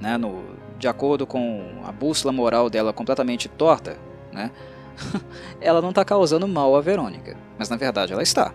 [0.00, 0.40] né, no,
[0.78, 3.98] de acordo com a bússola moral dela completamente torta,
[4.32, 4.52] né,
[5.60, 7.36] ela não está causando mal a Verônica.
[7.58, 8.54] Mas na verdade ela está.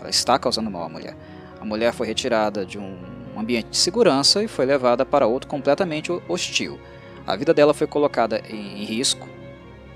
[0.00, 1.16] Ela está causando mal à mulher.
[1.66, 2.96] Mulher foi retirada de um
[3.36, 6.80] um ambiente de segurança e foi levada para outro completamente hostil.
[7.26, 9.28] A vida dela foi colocada em, risco,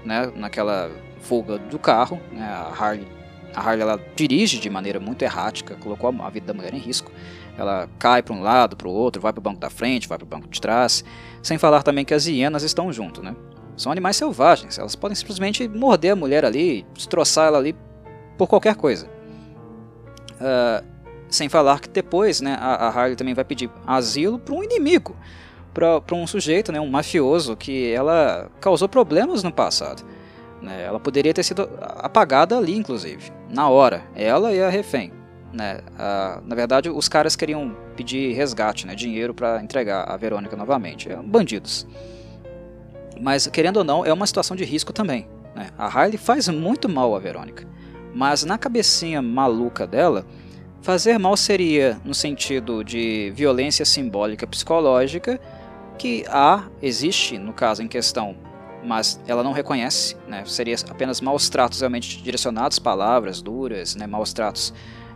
[0.05, 2.21] né, naquela fuga do carro.
[2.31, 3.09] Né, a Harley,
[3.55, 7.11] a Harley ela dirige de maneira muito errática, colocou a vida da mulher em risco.
[7.57, 10.19] Ela cai para um lado, para o outro, vai para o banco da frente, vai
[10.19, 11.03] para o banco de trás.
[11.43, 13.35] Sem falar também que as hienas estão junto, né?
[13.77, 17.75] São animais selvagens, elas podem simplesmente morder a mulher ali, destroçar ela ali
[18.37, 19.09] por qualquer coisa.
[20.37, 20.85] Uh,
[21.31, 25.17] sem falar que depois né, a, a Harley também vai pedir asilo para um inimigo,
[25.73, 30.03] para um sujeito, né, um mafioso, que ela causou problemas no passado.
[30.61, 30.85] Né?
[30.85, 35.13] Ela poderia ter sido apagada ali, inclusive, na hora, ela e a refém.
[35.53, 35.81] Né?
[35.95, 41.09] Uh, na verdade, os caras queriam pedir resgate, né, dinheiro para entregar a Verônica novamente.
[41.25, 41.87] Bandidos.
[43.21, 45.29] Mas, querendo ou não, é uma situação de risco também.
[45.55, 45.69] Né?
[45.77, 47.67] A Harley faz muito mal a Verônica.
[48.15, 50.25] Mas na cabecinha maluca dela,
[50.83, 55.41] fazer mal seria no sentido de violência simbólica psicológica,
[55.99, 58.35] que há, existe no caso em questão,
[58.83, 60.43] mas ela não reconhece, né?
[60.47, 64.07] seria apenas maus tratos realmente direcionados, palavras duras, né?
[64.07, 64.73] maus tratos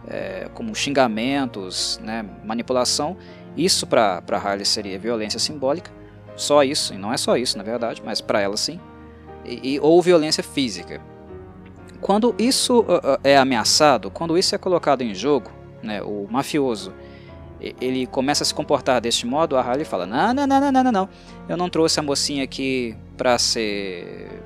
[0.07, 2.25] é, como xingamentos, né?
[2.45, 3.17] manipulação.
[3.57, 5.91] Isso para Harley seria violência simbólica.
[6.37, 8.79] Só isso, e não é só isso na verdade, mas para ela sim.
[9.45, 11.01] E, e, ou violência física.
[12.01, 15.51] Quando isso uh, uh, é ameaçado, quando isso é colocado em jogo,
[15.85, 16.93] né, o mafioso,
[17.81, 20.93] ele começa a se comportar deste modo, a Harley fala: não, não, não, não, não,
[20.93, 21.09] não,
[21.49, 24.43] eu não trouxe a mocinha aqui para ser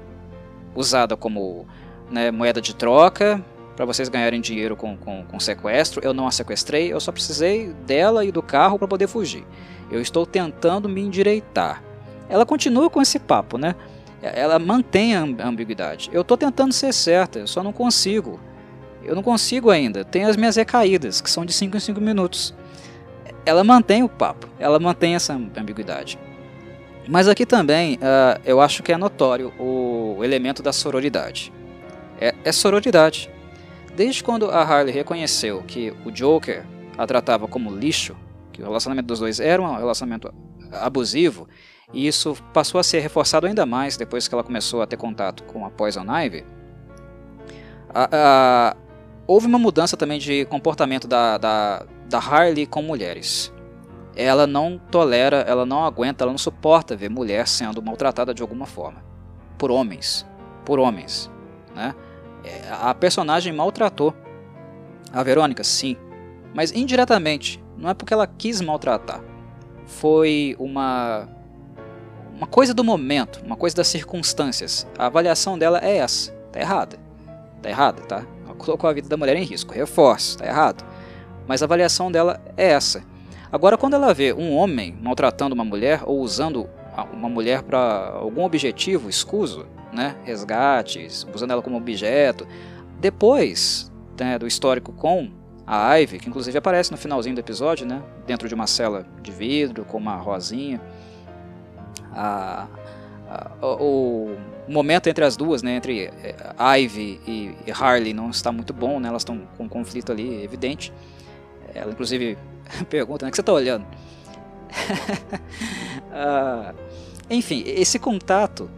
[0.74, 1.66] usada como
[2.11, 3.42] né, moeda de troca,
[3.74, 6.01] para vocês ganharem dinheiro com, com, com sequestro.
[6.05, 9.44] Eu não a sequestrei, eu só precisei dela e do carro para poder fugir.
[9.90, 11.83] Eu estou tentando me endireitar.
[12.29, 13.74] Ela continua com esse papo, né?
[14.20, 16.11] Ela mantém a ambiguidade.
[16.12, 18.40] Eu estou tentando ser certa, eu só não consigo.
[19.02, 20.04] Eu não consigo ainda.
[20.04, 22.54] Tem as minhas recaídas, que são de 5 em 5 minutos.
[23.46, 26.18] Ela mantém o papo, ela mantém essa ambiguidade.
[27.08, 31.52] Mas aqui também uh, eu acho que é notório o elemento da sororidade.
[32.20, 33.30] É, é sororidade.
[33.96, 36.64] Desde quando a Harley reconheceu que o Joker
[36.98, 38.16] a tratava como lixo,
[38.52, 40.32] que o relacionamento dos dois era um relacionamento
[40.72, 41.48] abusivo,
[41.92, 45.44] e isso passou a ser reforçado ainda mais depois que ela começou a ter contato
[45.44, 46.44] com a Poison Ivy,
[47.94, 48.76] a, a,
[49.28, 53.52] houve uma mudança também de comportamento da, da, da Harley com mulheres.
[54.16, 58.66] Ela não tolera, ela não aguenta, ela não suporta ver mulher sendo maltratada de alguma
[58.66, 59.04] forma.
[59.58, 60.26] Por homens.
[60.64, 61.30] Por homens.
[61.76, 61.94] Né?
[62.42, 64.14] É, a personagem maltratou
[65.12, 65.96] a Verônica, sim.
[66.54, 67.62] Mas indiretamente.
[67.76, 69.22] Não é porque ela quis maltratar.
[69.86, 71.28] Foi uma
[72.34, 74.86] uma coisa do momento, uma coisa das circunstâncias.
[74.96, 76.32] A avaliação dela é essa.
[76.52, 77.07] Tá errada.
[77.62, 78.24] Tá errada, tá?
[78.44, 79.72] Ela colocou a vida da mulher em risco.
[79.72, 80.84] Reforço, tá errado.
[81.46, 83.02] Mas a avaliação dela é essa.
[83.50, 86.68] Agora, quando ela vê um homem maltratando uma mulher ou usando
[87.12, 92.46] uma mulher para algum objetivo escuso, né, resgates, usando ela como objeto,
[93.00, 95.30] depois né, do histórico com
[95.66, 99.30] a Ivy, que inclusive aparece no finalzinho do episódio, né, dentro de uma cela de
[99.30, 100.80] vidro com uma rosinha,
[102.12, 102.66] a,
[103.30, 104.36] a, o
[104.68, 106.35] momento entre as duas, né, entre eh,
[106.78, 110.92] Ivy e Harley não está muito bom, né, elas estão com um conflito ali evidente.
[111.74, 112.37] Ela inclusive
[112.88, 113.87] pergunta, né, o que você está olhando?
[116.12, 116.74] uh,
[117.31, 118.70] enfim, esse contato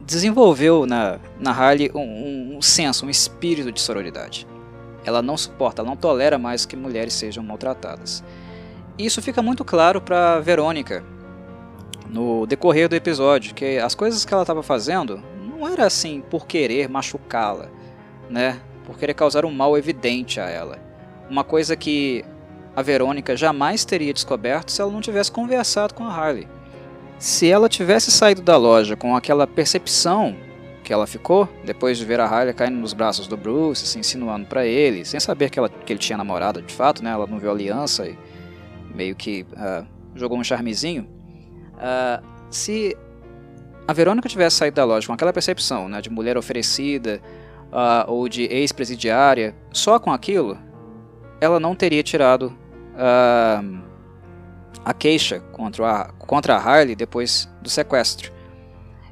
[0.00, 4.46] desenvolveu na, na Harley um, um, senso, um espírito de sororidade.
[5.04, 8.22] Ela não suporta, ela não tolera mais que mulheres sejam maltratadas.
[8.98, 11.04] Isso fica muito claro para Verônica
[12.14, 16.46] no decorrer do episódio, que as coisas que ela estava fazendo não era assim por
[16.46, 17.68] querer machucá-la,
[18.30, 18.60] né?
[18.86, 20.78] Por querer causar um mal evidente a ela.
[21.28, 22.24] Uma coisa que
[22.76, 26.46] a Verônica jamais teria descoberto se ela não tivesse conversado com a Harley.
[27.18, 30.36] Se ela tivesse saído da loja com aquela percepção
[30.84, 34.46] que ela ficou, depois de ver a Harley caindo nos braços do Bruce, se insinuando
[34.46, 37.10] para ele, sem saber que, ela, que ele tinha namorada de fato, né?
[37.10, 38.16] Ela não viu aliança e
[38.94, 39.84] meio que uh,
[40.14, 41.08] jogou um charmezinho.
[41.76, 42.96] Uh, se
[43.86, 47.20] a Verônica tivesse saído da loja com aquela percepção né, de mulher oferecida
[47.70, 50.58] uh, ou de ex-presidiária, só com aquilo,
[51.40, 52.56] ela não teria tirado
[52.94, 53.82] uh,
[54.84, 58.32] a queixa contra a, contra a Harley depois do sequestro.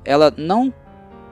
[0.04, 0.72] Ela não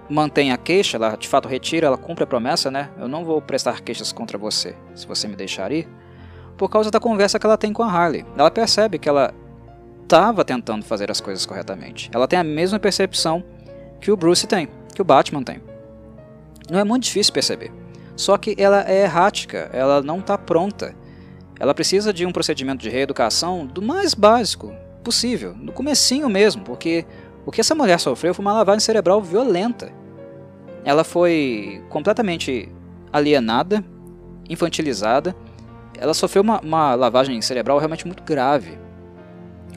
[0.09, 2.91] mantém a queixa, ela de fato retira, ela cumpre a promessa, né?
[2.99, 5.89] Eu não vou prestar queixas contra você, se você me deixar ir,
[6.57, 8.25] por causa da conversa que ela tem com a Harley.
[8.37, 9.33] Ela percebe que ela
[10.11, 12.11] estava tentando fazer as coisas corretamente.
[12.13, 13.45] Ela tem a mesma percepção
[14.01, 15.63] que o Bruce tem, que o Batman tem.
[16.69, 17.73] Não é muito difícil perceber.
[18.17, 20.97] Só que ela é errática, ela não está pronta.
[21.61, 27.05] ela precisa de um procedimento de reeducação do mais básico possível, no comecinho mesmo, porque
[27.47, 29.93] o que essa mulher sofreu foi uma lavagem cerebral violenta.
[30.85, 32.69] Ela foi completamente
[33.13, 33.85] alienada,
[34.49, 35.37] infantilizada,
[35.97, 38.79] ela sofreu uma, uma lavagem cerebral realmente muito grave.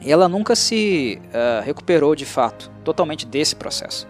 [0.04, 4.06] Ela nunca se uh, recuperou de fato, totalmente desse processo.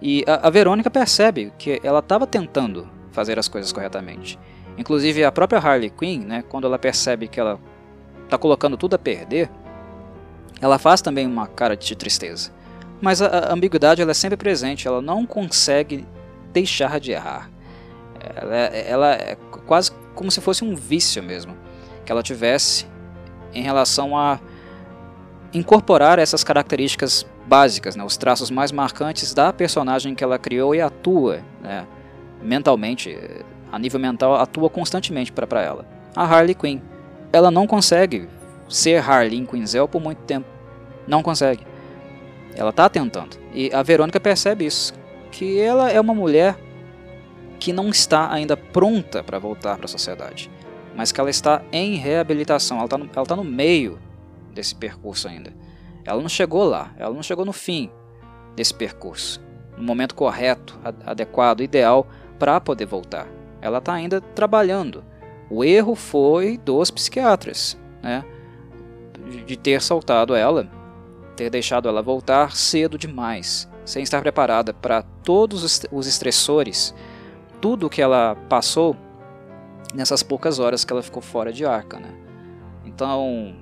[0.00, 4.38] E a, a Verônica percebe que ela estava tentando fazer as coisas corretamente.
[4.76, 7.58] Inclusive a própria Harley Quinn, né, quando ela percebe que ela
[8.24, 9.50] está colocando tudo a perder,
[10.60, 12.52] ela faz também uma cara de tristeza.
[13.00, 16.06] Mas a, a ambiguidade ela é sempre presente, ela não consegue
[16.52, 17.50] deixar de errar.
[18.36, 21.56] Ela, é, ela é quase como se fosse um vício mesmo
[22.04, 22.86] que ela tivesse
[23.54, 24.40] em relação a
[25.52, 30.80] incorporar essas características básicas, né, os traços mais marcantes da personagem que ela criou e
[30.80, 31.86] atua né,
[32.42, 33.18] mentalmente,
[33.72, 35.86] a nível mental, atua constantemente para ela.
[36.14, 36.80] A Harley Quinn,
[37.32, 38.28] ela não consegue
[38.68, 40.46] ser Harley Quinzel por muito tempo,
[41.06, 41.66] não consegue.
[42.54, 44.92] Ela está tentando e a Verônica percebe isso,
[45.30, 46.56] que ela é uma mulher
[47.58, 50.50] que não está ainda pronta para voltar para a sociedade,
[50.94, 53.98] mas que ela está em reabilitação, ela está no, tá no meio
[54.58, 55.54] desse percurso ainda.
[56.04, 57.88] Ela não chegou lá, ela não chegou no fim
[58.56, 59.40] desse percurso,
[59.76, 62.08] no momento correto, adequado, ideal
[62.40, 63.28] para poder voltar.
[63.60, 65.04] Ela está ainda trabalhando.
[65.48, 68.24] O erro foi dos psiquiatras, né?
[69.46, 70.68] de ter soltado ela,
[71.36, 76.92] ter deixado ela voltar cedo demais, sem estar preparada para todos os estressores
[77.60, 78.96] tudo que ela passou
[79.94, 81.98] nessas poucas horas que ela ficou fora de Arca.
[81.98, 82.12] Né?
[82.84, 83.54] Então,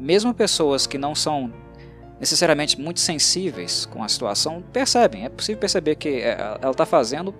[0.00, 1.52] mesmo pessoas que não são
[2.18, 5.24] necessariamente muito sensíveis com a situação percebem.
[5.24, 7.34] É possível perceber que é, ela está fazendo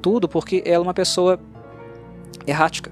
[0.00, 1.40] tudo porque ela é uma pessoa
[2.46, 2.90] errática.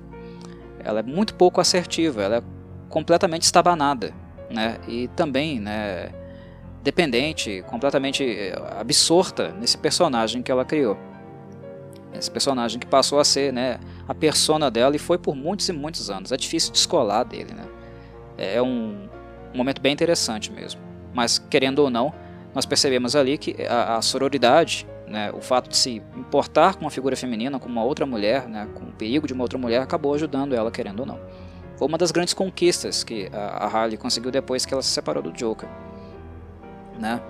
[0.82, 2.42] Ela é muito pouco assertiva, ela é
[2.88, 4.12] completamente estabanada,
[4.50, 4.78] né?
[4.88, 6.10] E também, né,
[6.82, 10.96] dependente, completamente é, absorta nesse personagem que ela criou.
[12.12, 15.72] Esse personagem que passou a ser né, a persona dela e foi por muitos e
[15.72, 16.32] muitos anos.
[16.32, 17.54] É difícil descolar dele.
[17.54, 17.64] Né?
[18.36, 19.08] É um,
[19.52, 20.80] um momento bem interessante mesmo.
[21.12, 22.12] Mas, querendo ou não,
[22.54, 26.90] nós percebemos ali que a, a sororidade, né, o fato de se importar com uma
[26.90, 30.14] figura feminina, com uma outra mulher, né, com o perigo de uma outra mulher, acabou
[30.14, 31.18] ajudando ela, querendo ou não.
[31.76, 35.22] Foi uma das grandes conquistas que a, a Harley conseguiu depois que ela se separou
[35.22, 35.68] do Joker.
[36.98, 37.20] Né?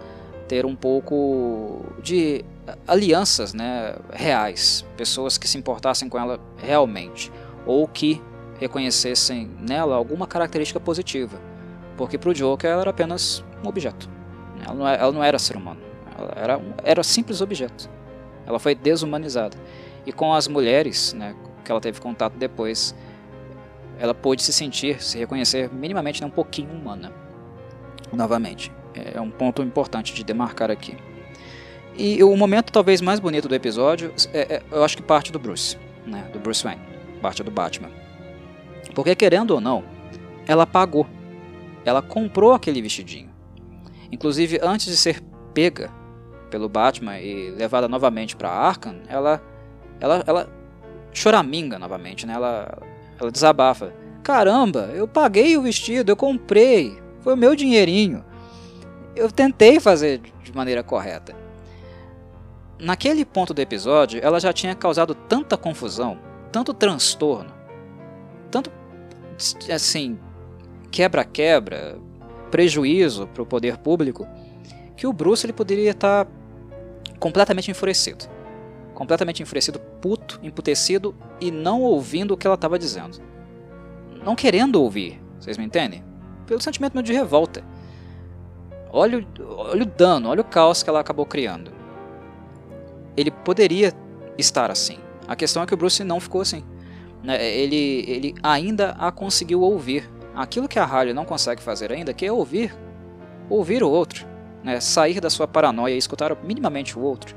[0.49, 2.45] Ter um pouco de
[2.87, 7.31] alianças né, reais, pessoas que se importassem com ela realmente,
[7.65, 8.21] ou que
[8.61, 11.41] reconhecessem nela alguma característica positiva,
[11.97, 14.09] porque para o Joker ela era apenas um objeto,
[14.65, 15.81] ela não, é, ela não era ser humano,
[16.17, 17.91] ela era, um, era simples objeto,
[18.47, 19.57] ela foi desumanizada.
[20.07, 21.35] E com as mulheres né,
[21.65, 22.95] que ela teve contato depois,
[23.99, 27.13] ela pôde se sentir, se reconhecer minimamente né, um pouquinho humana,
[28.13, 28.73] novamente.
[28.95, 30.97] É um ponto importante de demarcar aqui.
[31.97, 35.39] E o momento talvez mais bonito do episódio, é, é, eu acho que parte do
[35.39, 36.81] Bruce, né, do Bruce Wayne,
[37.21, 38.00] parte do Batman.
[38.95, 39.85] Porque querendo ou não,
[40.47, 41.07] ela pagou.
[41.85, 43.31] Ela comprou aquele vestidinho.
[44.13, 45.23] Inclusive, antes de ser
[45.55, 45.91] pega
[46.51, 49.43] pelo Batman e levada novamente para Arkham, ela,
[50.01, 50.49] ela, ela
[51.13, 52.35] choraminga novamente, né?
[52.35, 52.79] Ela,
[53.21, 53.93] ela desabafa.
[54.23, 58.25] Caramba, eu paguei o vestido, eu comprei, foi o meu dinheirinho.
[59.17, 61.35] Eu tentei fazer de maneira correta
[62.81, 66.19] naquele ponto do episódio, ela já tinha causado tanta confusão,
[66.51, 67.53] tanto transtorno,
[68.51, 68.73] tanto
[69.73, 70.19] assim,
[70.91, 71.99] quebra-quebra,
[72.51, 74.27] prejuízo para o poder público,
[74.97, 76.31] que o Bruce ele poderia estar tá
[77.19, 78.27] completamente enfurecido.
[78.95, 83.19] Completamente enfurecido, puto, emputecido e não ouvindo o que ela estava dizendo.
[84.25, 86.05] Não querendo ouvir, vocês me entendem?
[86.47, 87.65] Pelo sentimento de revolta.
[88.93, 91.81] Olha, olha o dano, olha o caos que ela acabou criando
[93.21, 93.93] ele poderia
[94.39, 94.99] estar assim.
[95.27, 96.65] A questão é que o Bruce não ficou assim.
[97.23, 97.43] Né?
[97.45, 100.09] Ele, ele ainda a conseguiu ouvir.
[100.35, 102.75] Aquilo que a Harley não consegue fazer ainda, que é ouvir,
[103.49, 104.27] ouvir o outro,
[104.63, 104.81] né?
[104.81, 107.35] sair da sua paranoia e escutar minimamente o outro,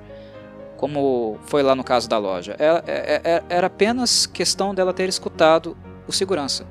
[0.78, 2.56] como foi lá no caso da loja.
[2.60, 5.76] Era, é, é, é, era apenas questão dela ter escutado
[6.08, 6.66] o segurança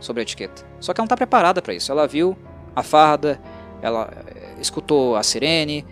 [0.00, 0.66] sobre a etiqueta.
[0.80, 1.90] Só que ela não está preparada para isso.
[1.90, 2.36] Ela viu
[2.74, 3.40] a farda,
[3.80, 4.10] ela
[4.58, 5.86] escutou a sirene,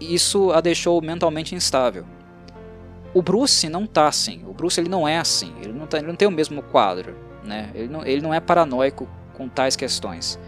[0.00, 2.04] isso a deixou mentalmente instável.
[3.14, 4.42] O Bruce não tá assim.
[4.46, 5.54] O Bruce ele não é assim.
[5.62, 7.16] Ele não, tá, ele não tem o mesmo quadro.
[7.44, 7.70] Né?
[7.74, 10.38] Ele, não, ele não é paranoico com tais questões.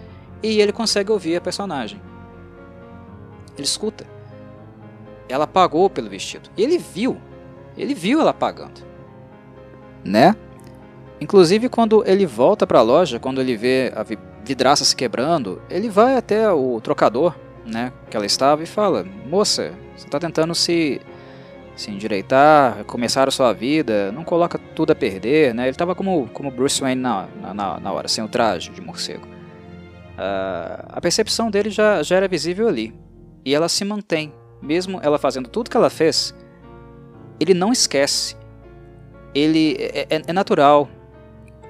[0.42, 2.00] E ele consegue ouvir a personagem.
[3.54, 4.04] Ele escuta.
[5.28, 6.50] Ela pagou pelo vestido.
[6.56, 7.18] E ele viu.
[7.76, 8.84] Ele viu ela pagando.
[10.04, 10.34] Né?
[11.20, 14.04] Inclusive quando ele volta para a loja, quando ele vê a
[14.44, 19.72] vidraça se quebrando, ele vai até o trocador, né, que ela estava e fala: "Moça,
[19.96, 21.00] você está tentando se
[21.76, 25.64] se endireitar, começar a sua vida, não coloca tudo a perder, né?
[25.64, 29.26] Ele estava como como Bruce Wayne na, na, na hora, sem o traje de morcego.
[29.26, 32.94] Uh, a percepção dele já, já era visível ali.
[33.44, 34.32] E ela se mantém.
[34.62, 36.34] Mesmo ela fazendo tudo que ela fez,
[37.38, 38.34] ele não esquece.
[39.34, 40.88] Ele é, é, é natural,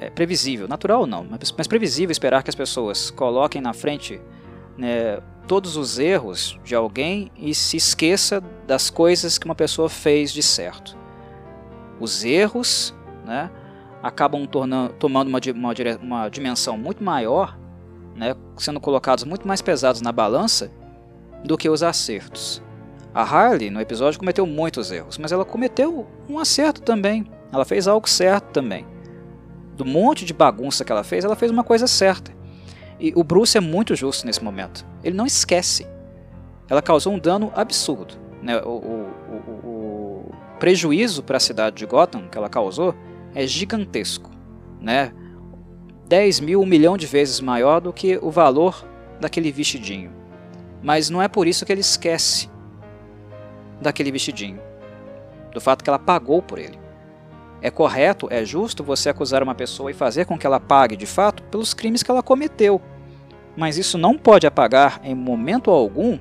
[0.01, 0.69] é previsível.
[0.69, 4.21] Natural não, mas, previsível esperar que as pessoas coloquem na frente
[4.79, 10.33] né, todos os erros de alguém e se esqueça das coisas que uma pessoa fez
[10.33, 10.97] de certo.
[12.01, 12.95] Os erros
[13.25, 13.51] né,
[14.03, 17.57] acabam tornando, tomando uma, uma, uma dimensão muito maior
[18.17, 20.71] né, sendo colocados muito mais pesados na balança
[21.45, 22.63] do que os acertos.
[23.15, 27.27] A Harley, no episódio, cometeu muitos erros, mas ela cometeu um acerto também.
[27.53, 28.87] Ela fez algo certo também.
[29.75, 32.36] Do monte de bagunça que ela fez, ela fez uma coisa certa.
[32.99, 34.87] E o Bruce é muito justo nesse momento.
[35.05, 35.87] Ele não esquece.
[36.69, 38.15] Ela causou um dano absurdo.
[38.43, 38.59] Né?
[38.63, 42.95] O, o, o, o prejuízo para a cidade de Gotham que ela causou
[43.35, 44.31] é gigantesco.
[44.81, 45.13] Né?
[46.09, 48.87] 10 mil, um milhão de vezes maior do que o valor
[49.21, 50.13] daquele vestidinho.
[50.83, 52.49] Mas não é por isso que ele esquece
[53.81, 54.61] daquele vestidinho,
[55.53, 56.79] do fato que ela pagou por ele.
[57.63, 61.07] É correto, é justo você acusar uma pessoa e fazer com que ela pague de
[61.07, 62.81] fato pelos crimes que ela cometeu.
[63.57, 66.19] Mas isso não pode apagar em momento algum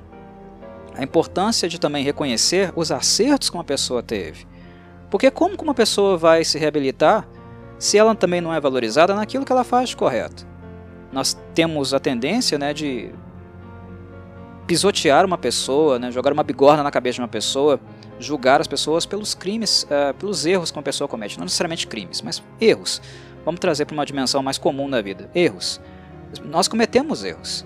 [0.94, 4.46] a importância de também reconhecer os acertos que uma pessoa teve.
[5.10, 7.28] Porque como uma pessoa vai se reabilitar
[7.78, 10.46] se ela também não é valorizada naquilo que ela faz de correto.
[11.12, 13.10] Nós temos a tendência né, de
[14.66, 17.78] pisotear uma pessoa, né, jogar uma bigorna na cabeça de uma pessoa,
[18.18, 21.38] julgar as pessoas pelos crimes, uh, pelos erros que uma pessoa comete.
[21.38, 23.00] Não necessariamente crimes, mas erros.
[23.44, 25.30] Vamos trazer para uma dimensão mais comum da vida.
[25.34, 25.80] Erros.
[26.44, 27.64] Nós cometemos erros.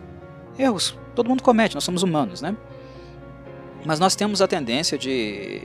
[0.59, 0.97] Erros.
[1.15, 2.57] Todo mundo comete, nós somos humanos, né?
[3.85, 5.63] Mas nós temos a tendência de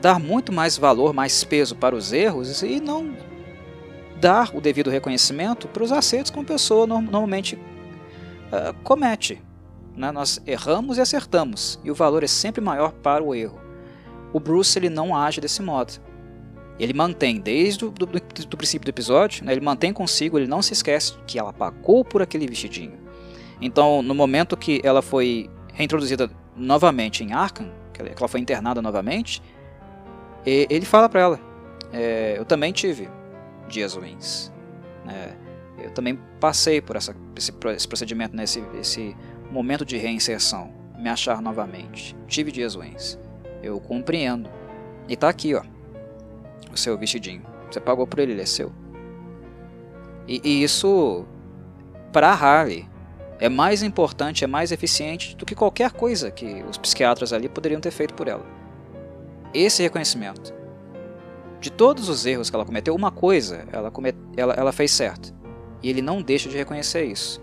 [0.00, 3.14] dar muito mais valor, mais peso para os erros e não
[4.20, 9.40] dar o devido reconhecimento para os acertos que uma pessoa normalmente uh, comete.
[9.96, 10.10] Né?
[10.10, 13.60] Nós erramos e acertamos, e o valor é sempre maior para o erro.
[14.32, 15.94] O Bruce ele não age desse modo.
[16.78, 19.52] Ele mantém, desde o do, do, princípio do episódio, né?
[19.52, 22.98] ele mantém consigo, ele não se esquece que ela pagou por aquele vestidinho.
[23.60, 29.42] Então, no momento que ela foi reintroduzida novamente em Arkham, que ela foi internada novamente,
[30.46, 31.40] ele fala para ela:
[31.92, 33.08] é, Eu também tive
[33.68, 34.50] dias ruins.
[35.04, 35.36] Né?
[35.82, 39.16] Eu também passei por essa, esse, esse procedimento, nesse esse
[39.50, 42.16] momento de reinserção, me achar novamente.
[42.26, 43.18] Tive dias ruins.
[43.62, 44.50] Eu compreendo.
[45.08, 45.62] E tá aqui, ó,
[46.72, 47.42] o seu vestidinho.
[47.70, 48.72] Você pagou por ele, ele é seu.
[50.26, 51.24] E, e isso,
[52.12, 52.88] para Harley,
[53.38, 57.80] é mais importante, é mais eficiente do que qualquer coisa que os psiquiatras ali poderiam
[57.80, 58.60] ter feito por ela
[59.52, 60.54] esse reconhecimento.
[61.60, 63.92] De todos os erros que ela cometeu, uma coisa ela,
[64.36, 65.34] ela, ela fez certo.
[65.82, 67.40] E ele não deixa de reconhecer isso.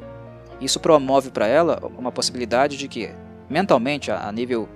[0.59, 3.09] Isso promove para ela uma possibilidade de que,
[3.49, 4.67] mentalmente, a nível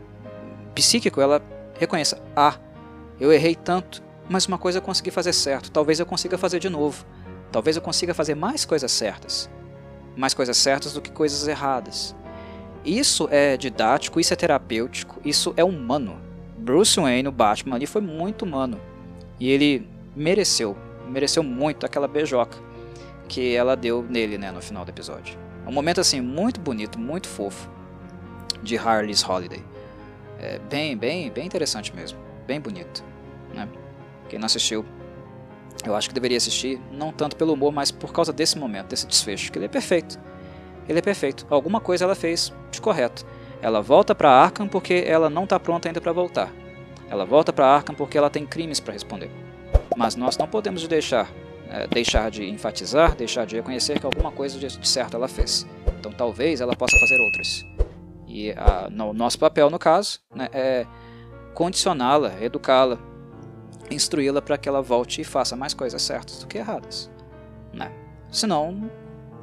[0.75, 1.41] psíquico, ela
[1.79, 2.55] reconheça: ah,
[3.19, 6.69] eu errei tanto, mas uma coisa eu consegui fazer certo, talvez eu consiga fazer de
[6.69, 7.05] novo.
[7.51, 9.49] Talvez eu consiga fazer mais coisas certas.
[10.15, 12.15] Mais coisas certas do que coisas erradas.
[12.85, 16.19] Isso é didático, isso é terapêutico, isso é humano.
[16.57, 18.79] Bruce Wayne, o Batman ali, foi muito humano.
[19.39, 20.77] E ele mereceu,
[21.07, 22.57] mereceu muito aquela beijoca
[23.27, 25.37] que ela deu nele, né, no final do episódio.
[25.71, 27.69] Um momento assim muito bonito, muito fofo
[28.61, 29.63] de Harley's Holiday.
[30.37, 33.01] É bem, bem, bem interessante mesmo, bem bonito,
[33.53, 33.69] né?
[34.27, 34.83] Quem não assistiu,
[35.85, 39.07] eu acho que deveria assistir, não tanto pelo humor, mas por causa desse momento, desse
[39.07, 40.19] desfecho, que ele é perfeito.
[40.89, 41.47] Ele é perfeito.
[41.49, 43.25] Alguma coisa ela fez de correto.
[43.61, 46.51] Ela volta para Arkham porque ela não está pronta ainda para voltar.
[47.09, 49.31] Ela volta para Arkham porque ela tem crimes para responder.
[49.95, 51.31] Mas nós não podemos deixar,
[51.71, 55.65] é, deixar de enfatizar, deixar de reconhecer que alguma coisa de certo ela fez.
[55.97, 57.65] Então talvez ela possa fazer outras.
[58.27, 60.85] E a, no, nosso papel, no caso, né, é
[61.53, 62.99] condicioná-la, educá-la,
[63.89, 67.09] instruí-la para que ela volte e faça mais coisas certas do que erradas.
[67.73, 67.91] Né?
[68.29, 68.89] Senão,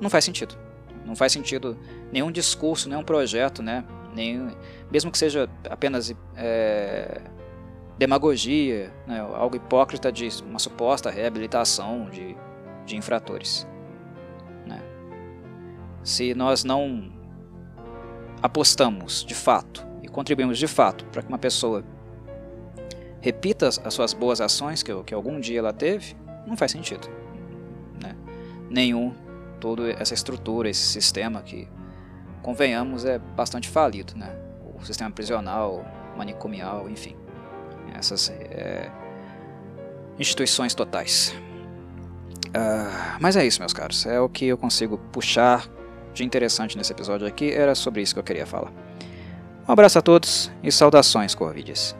[0.00, 0.54] não faz sentido.
[1.06, 1.78] Não faz sentido
[2.12, 3.84] nenhum discurso, nenhum projeto, né?
[4.14, 4.50] nem,
[4.90, 7.22] mesmo que seja apenas é,
[7.98, 12.36] demagogia, né, algo hipócrita de uma suposta reabilitação de,
[12.86, 13.66] de infratores.
[14.64, 14.80] Né.
[16.04, 17.12] Se nós não
[18.40, 21.84] apostamos de fato e contribuímos de fato para que uma pessoa
[23.20, 27.08] repita as suas boas ações que, que algum dia ela teve, não faz sentido.
[28.00, 28.14] Né?
[28.70, 29.12] Nenhum,
[29.60, 31.68] toda essa estrutura, esse sistema que,
[32.42, 34.16] convenhamos, é bastante falido.
[34.16, 34.34] Né?
[34.80, 35.84] O sistema prisional,
[36.16, 37.16] manicomial, enfim.
[37.94, 38.90] Essas é,
[40.18, 41.34] instituições totais.
[42.48, 44.06] Uh, mas é isso, meus caros.
[44.06, 45.68] É o que eu consigo puxar
[46.14, 47.52] de interessante nesse episódio aqui.
[47.52, 48.72] Era sobre isso que eu queria falar.
[49.68, 51.94] Um abraço a todos e saudações, Corvides.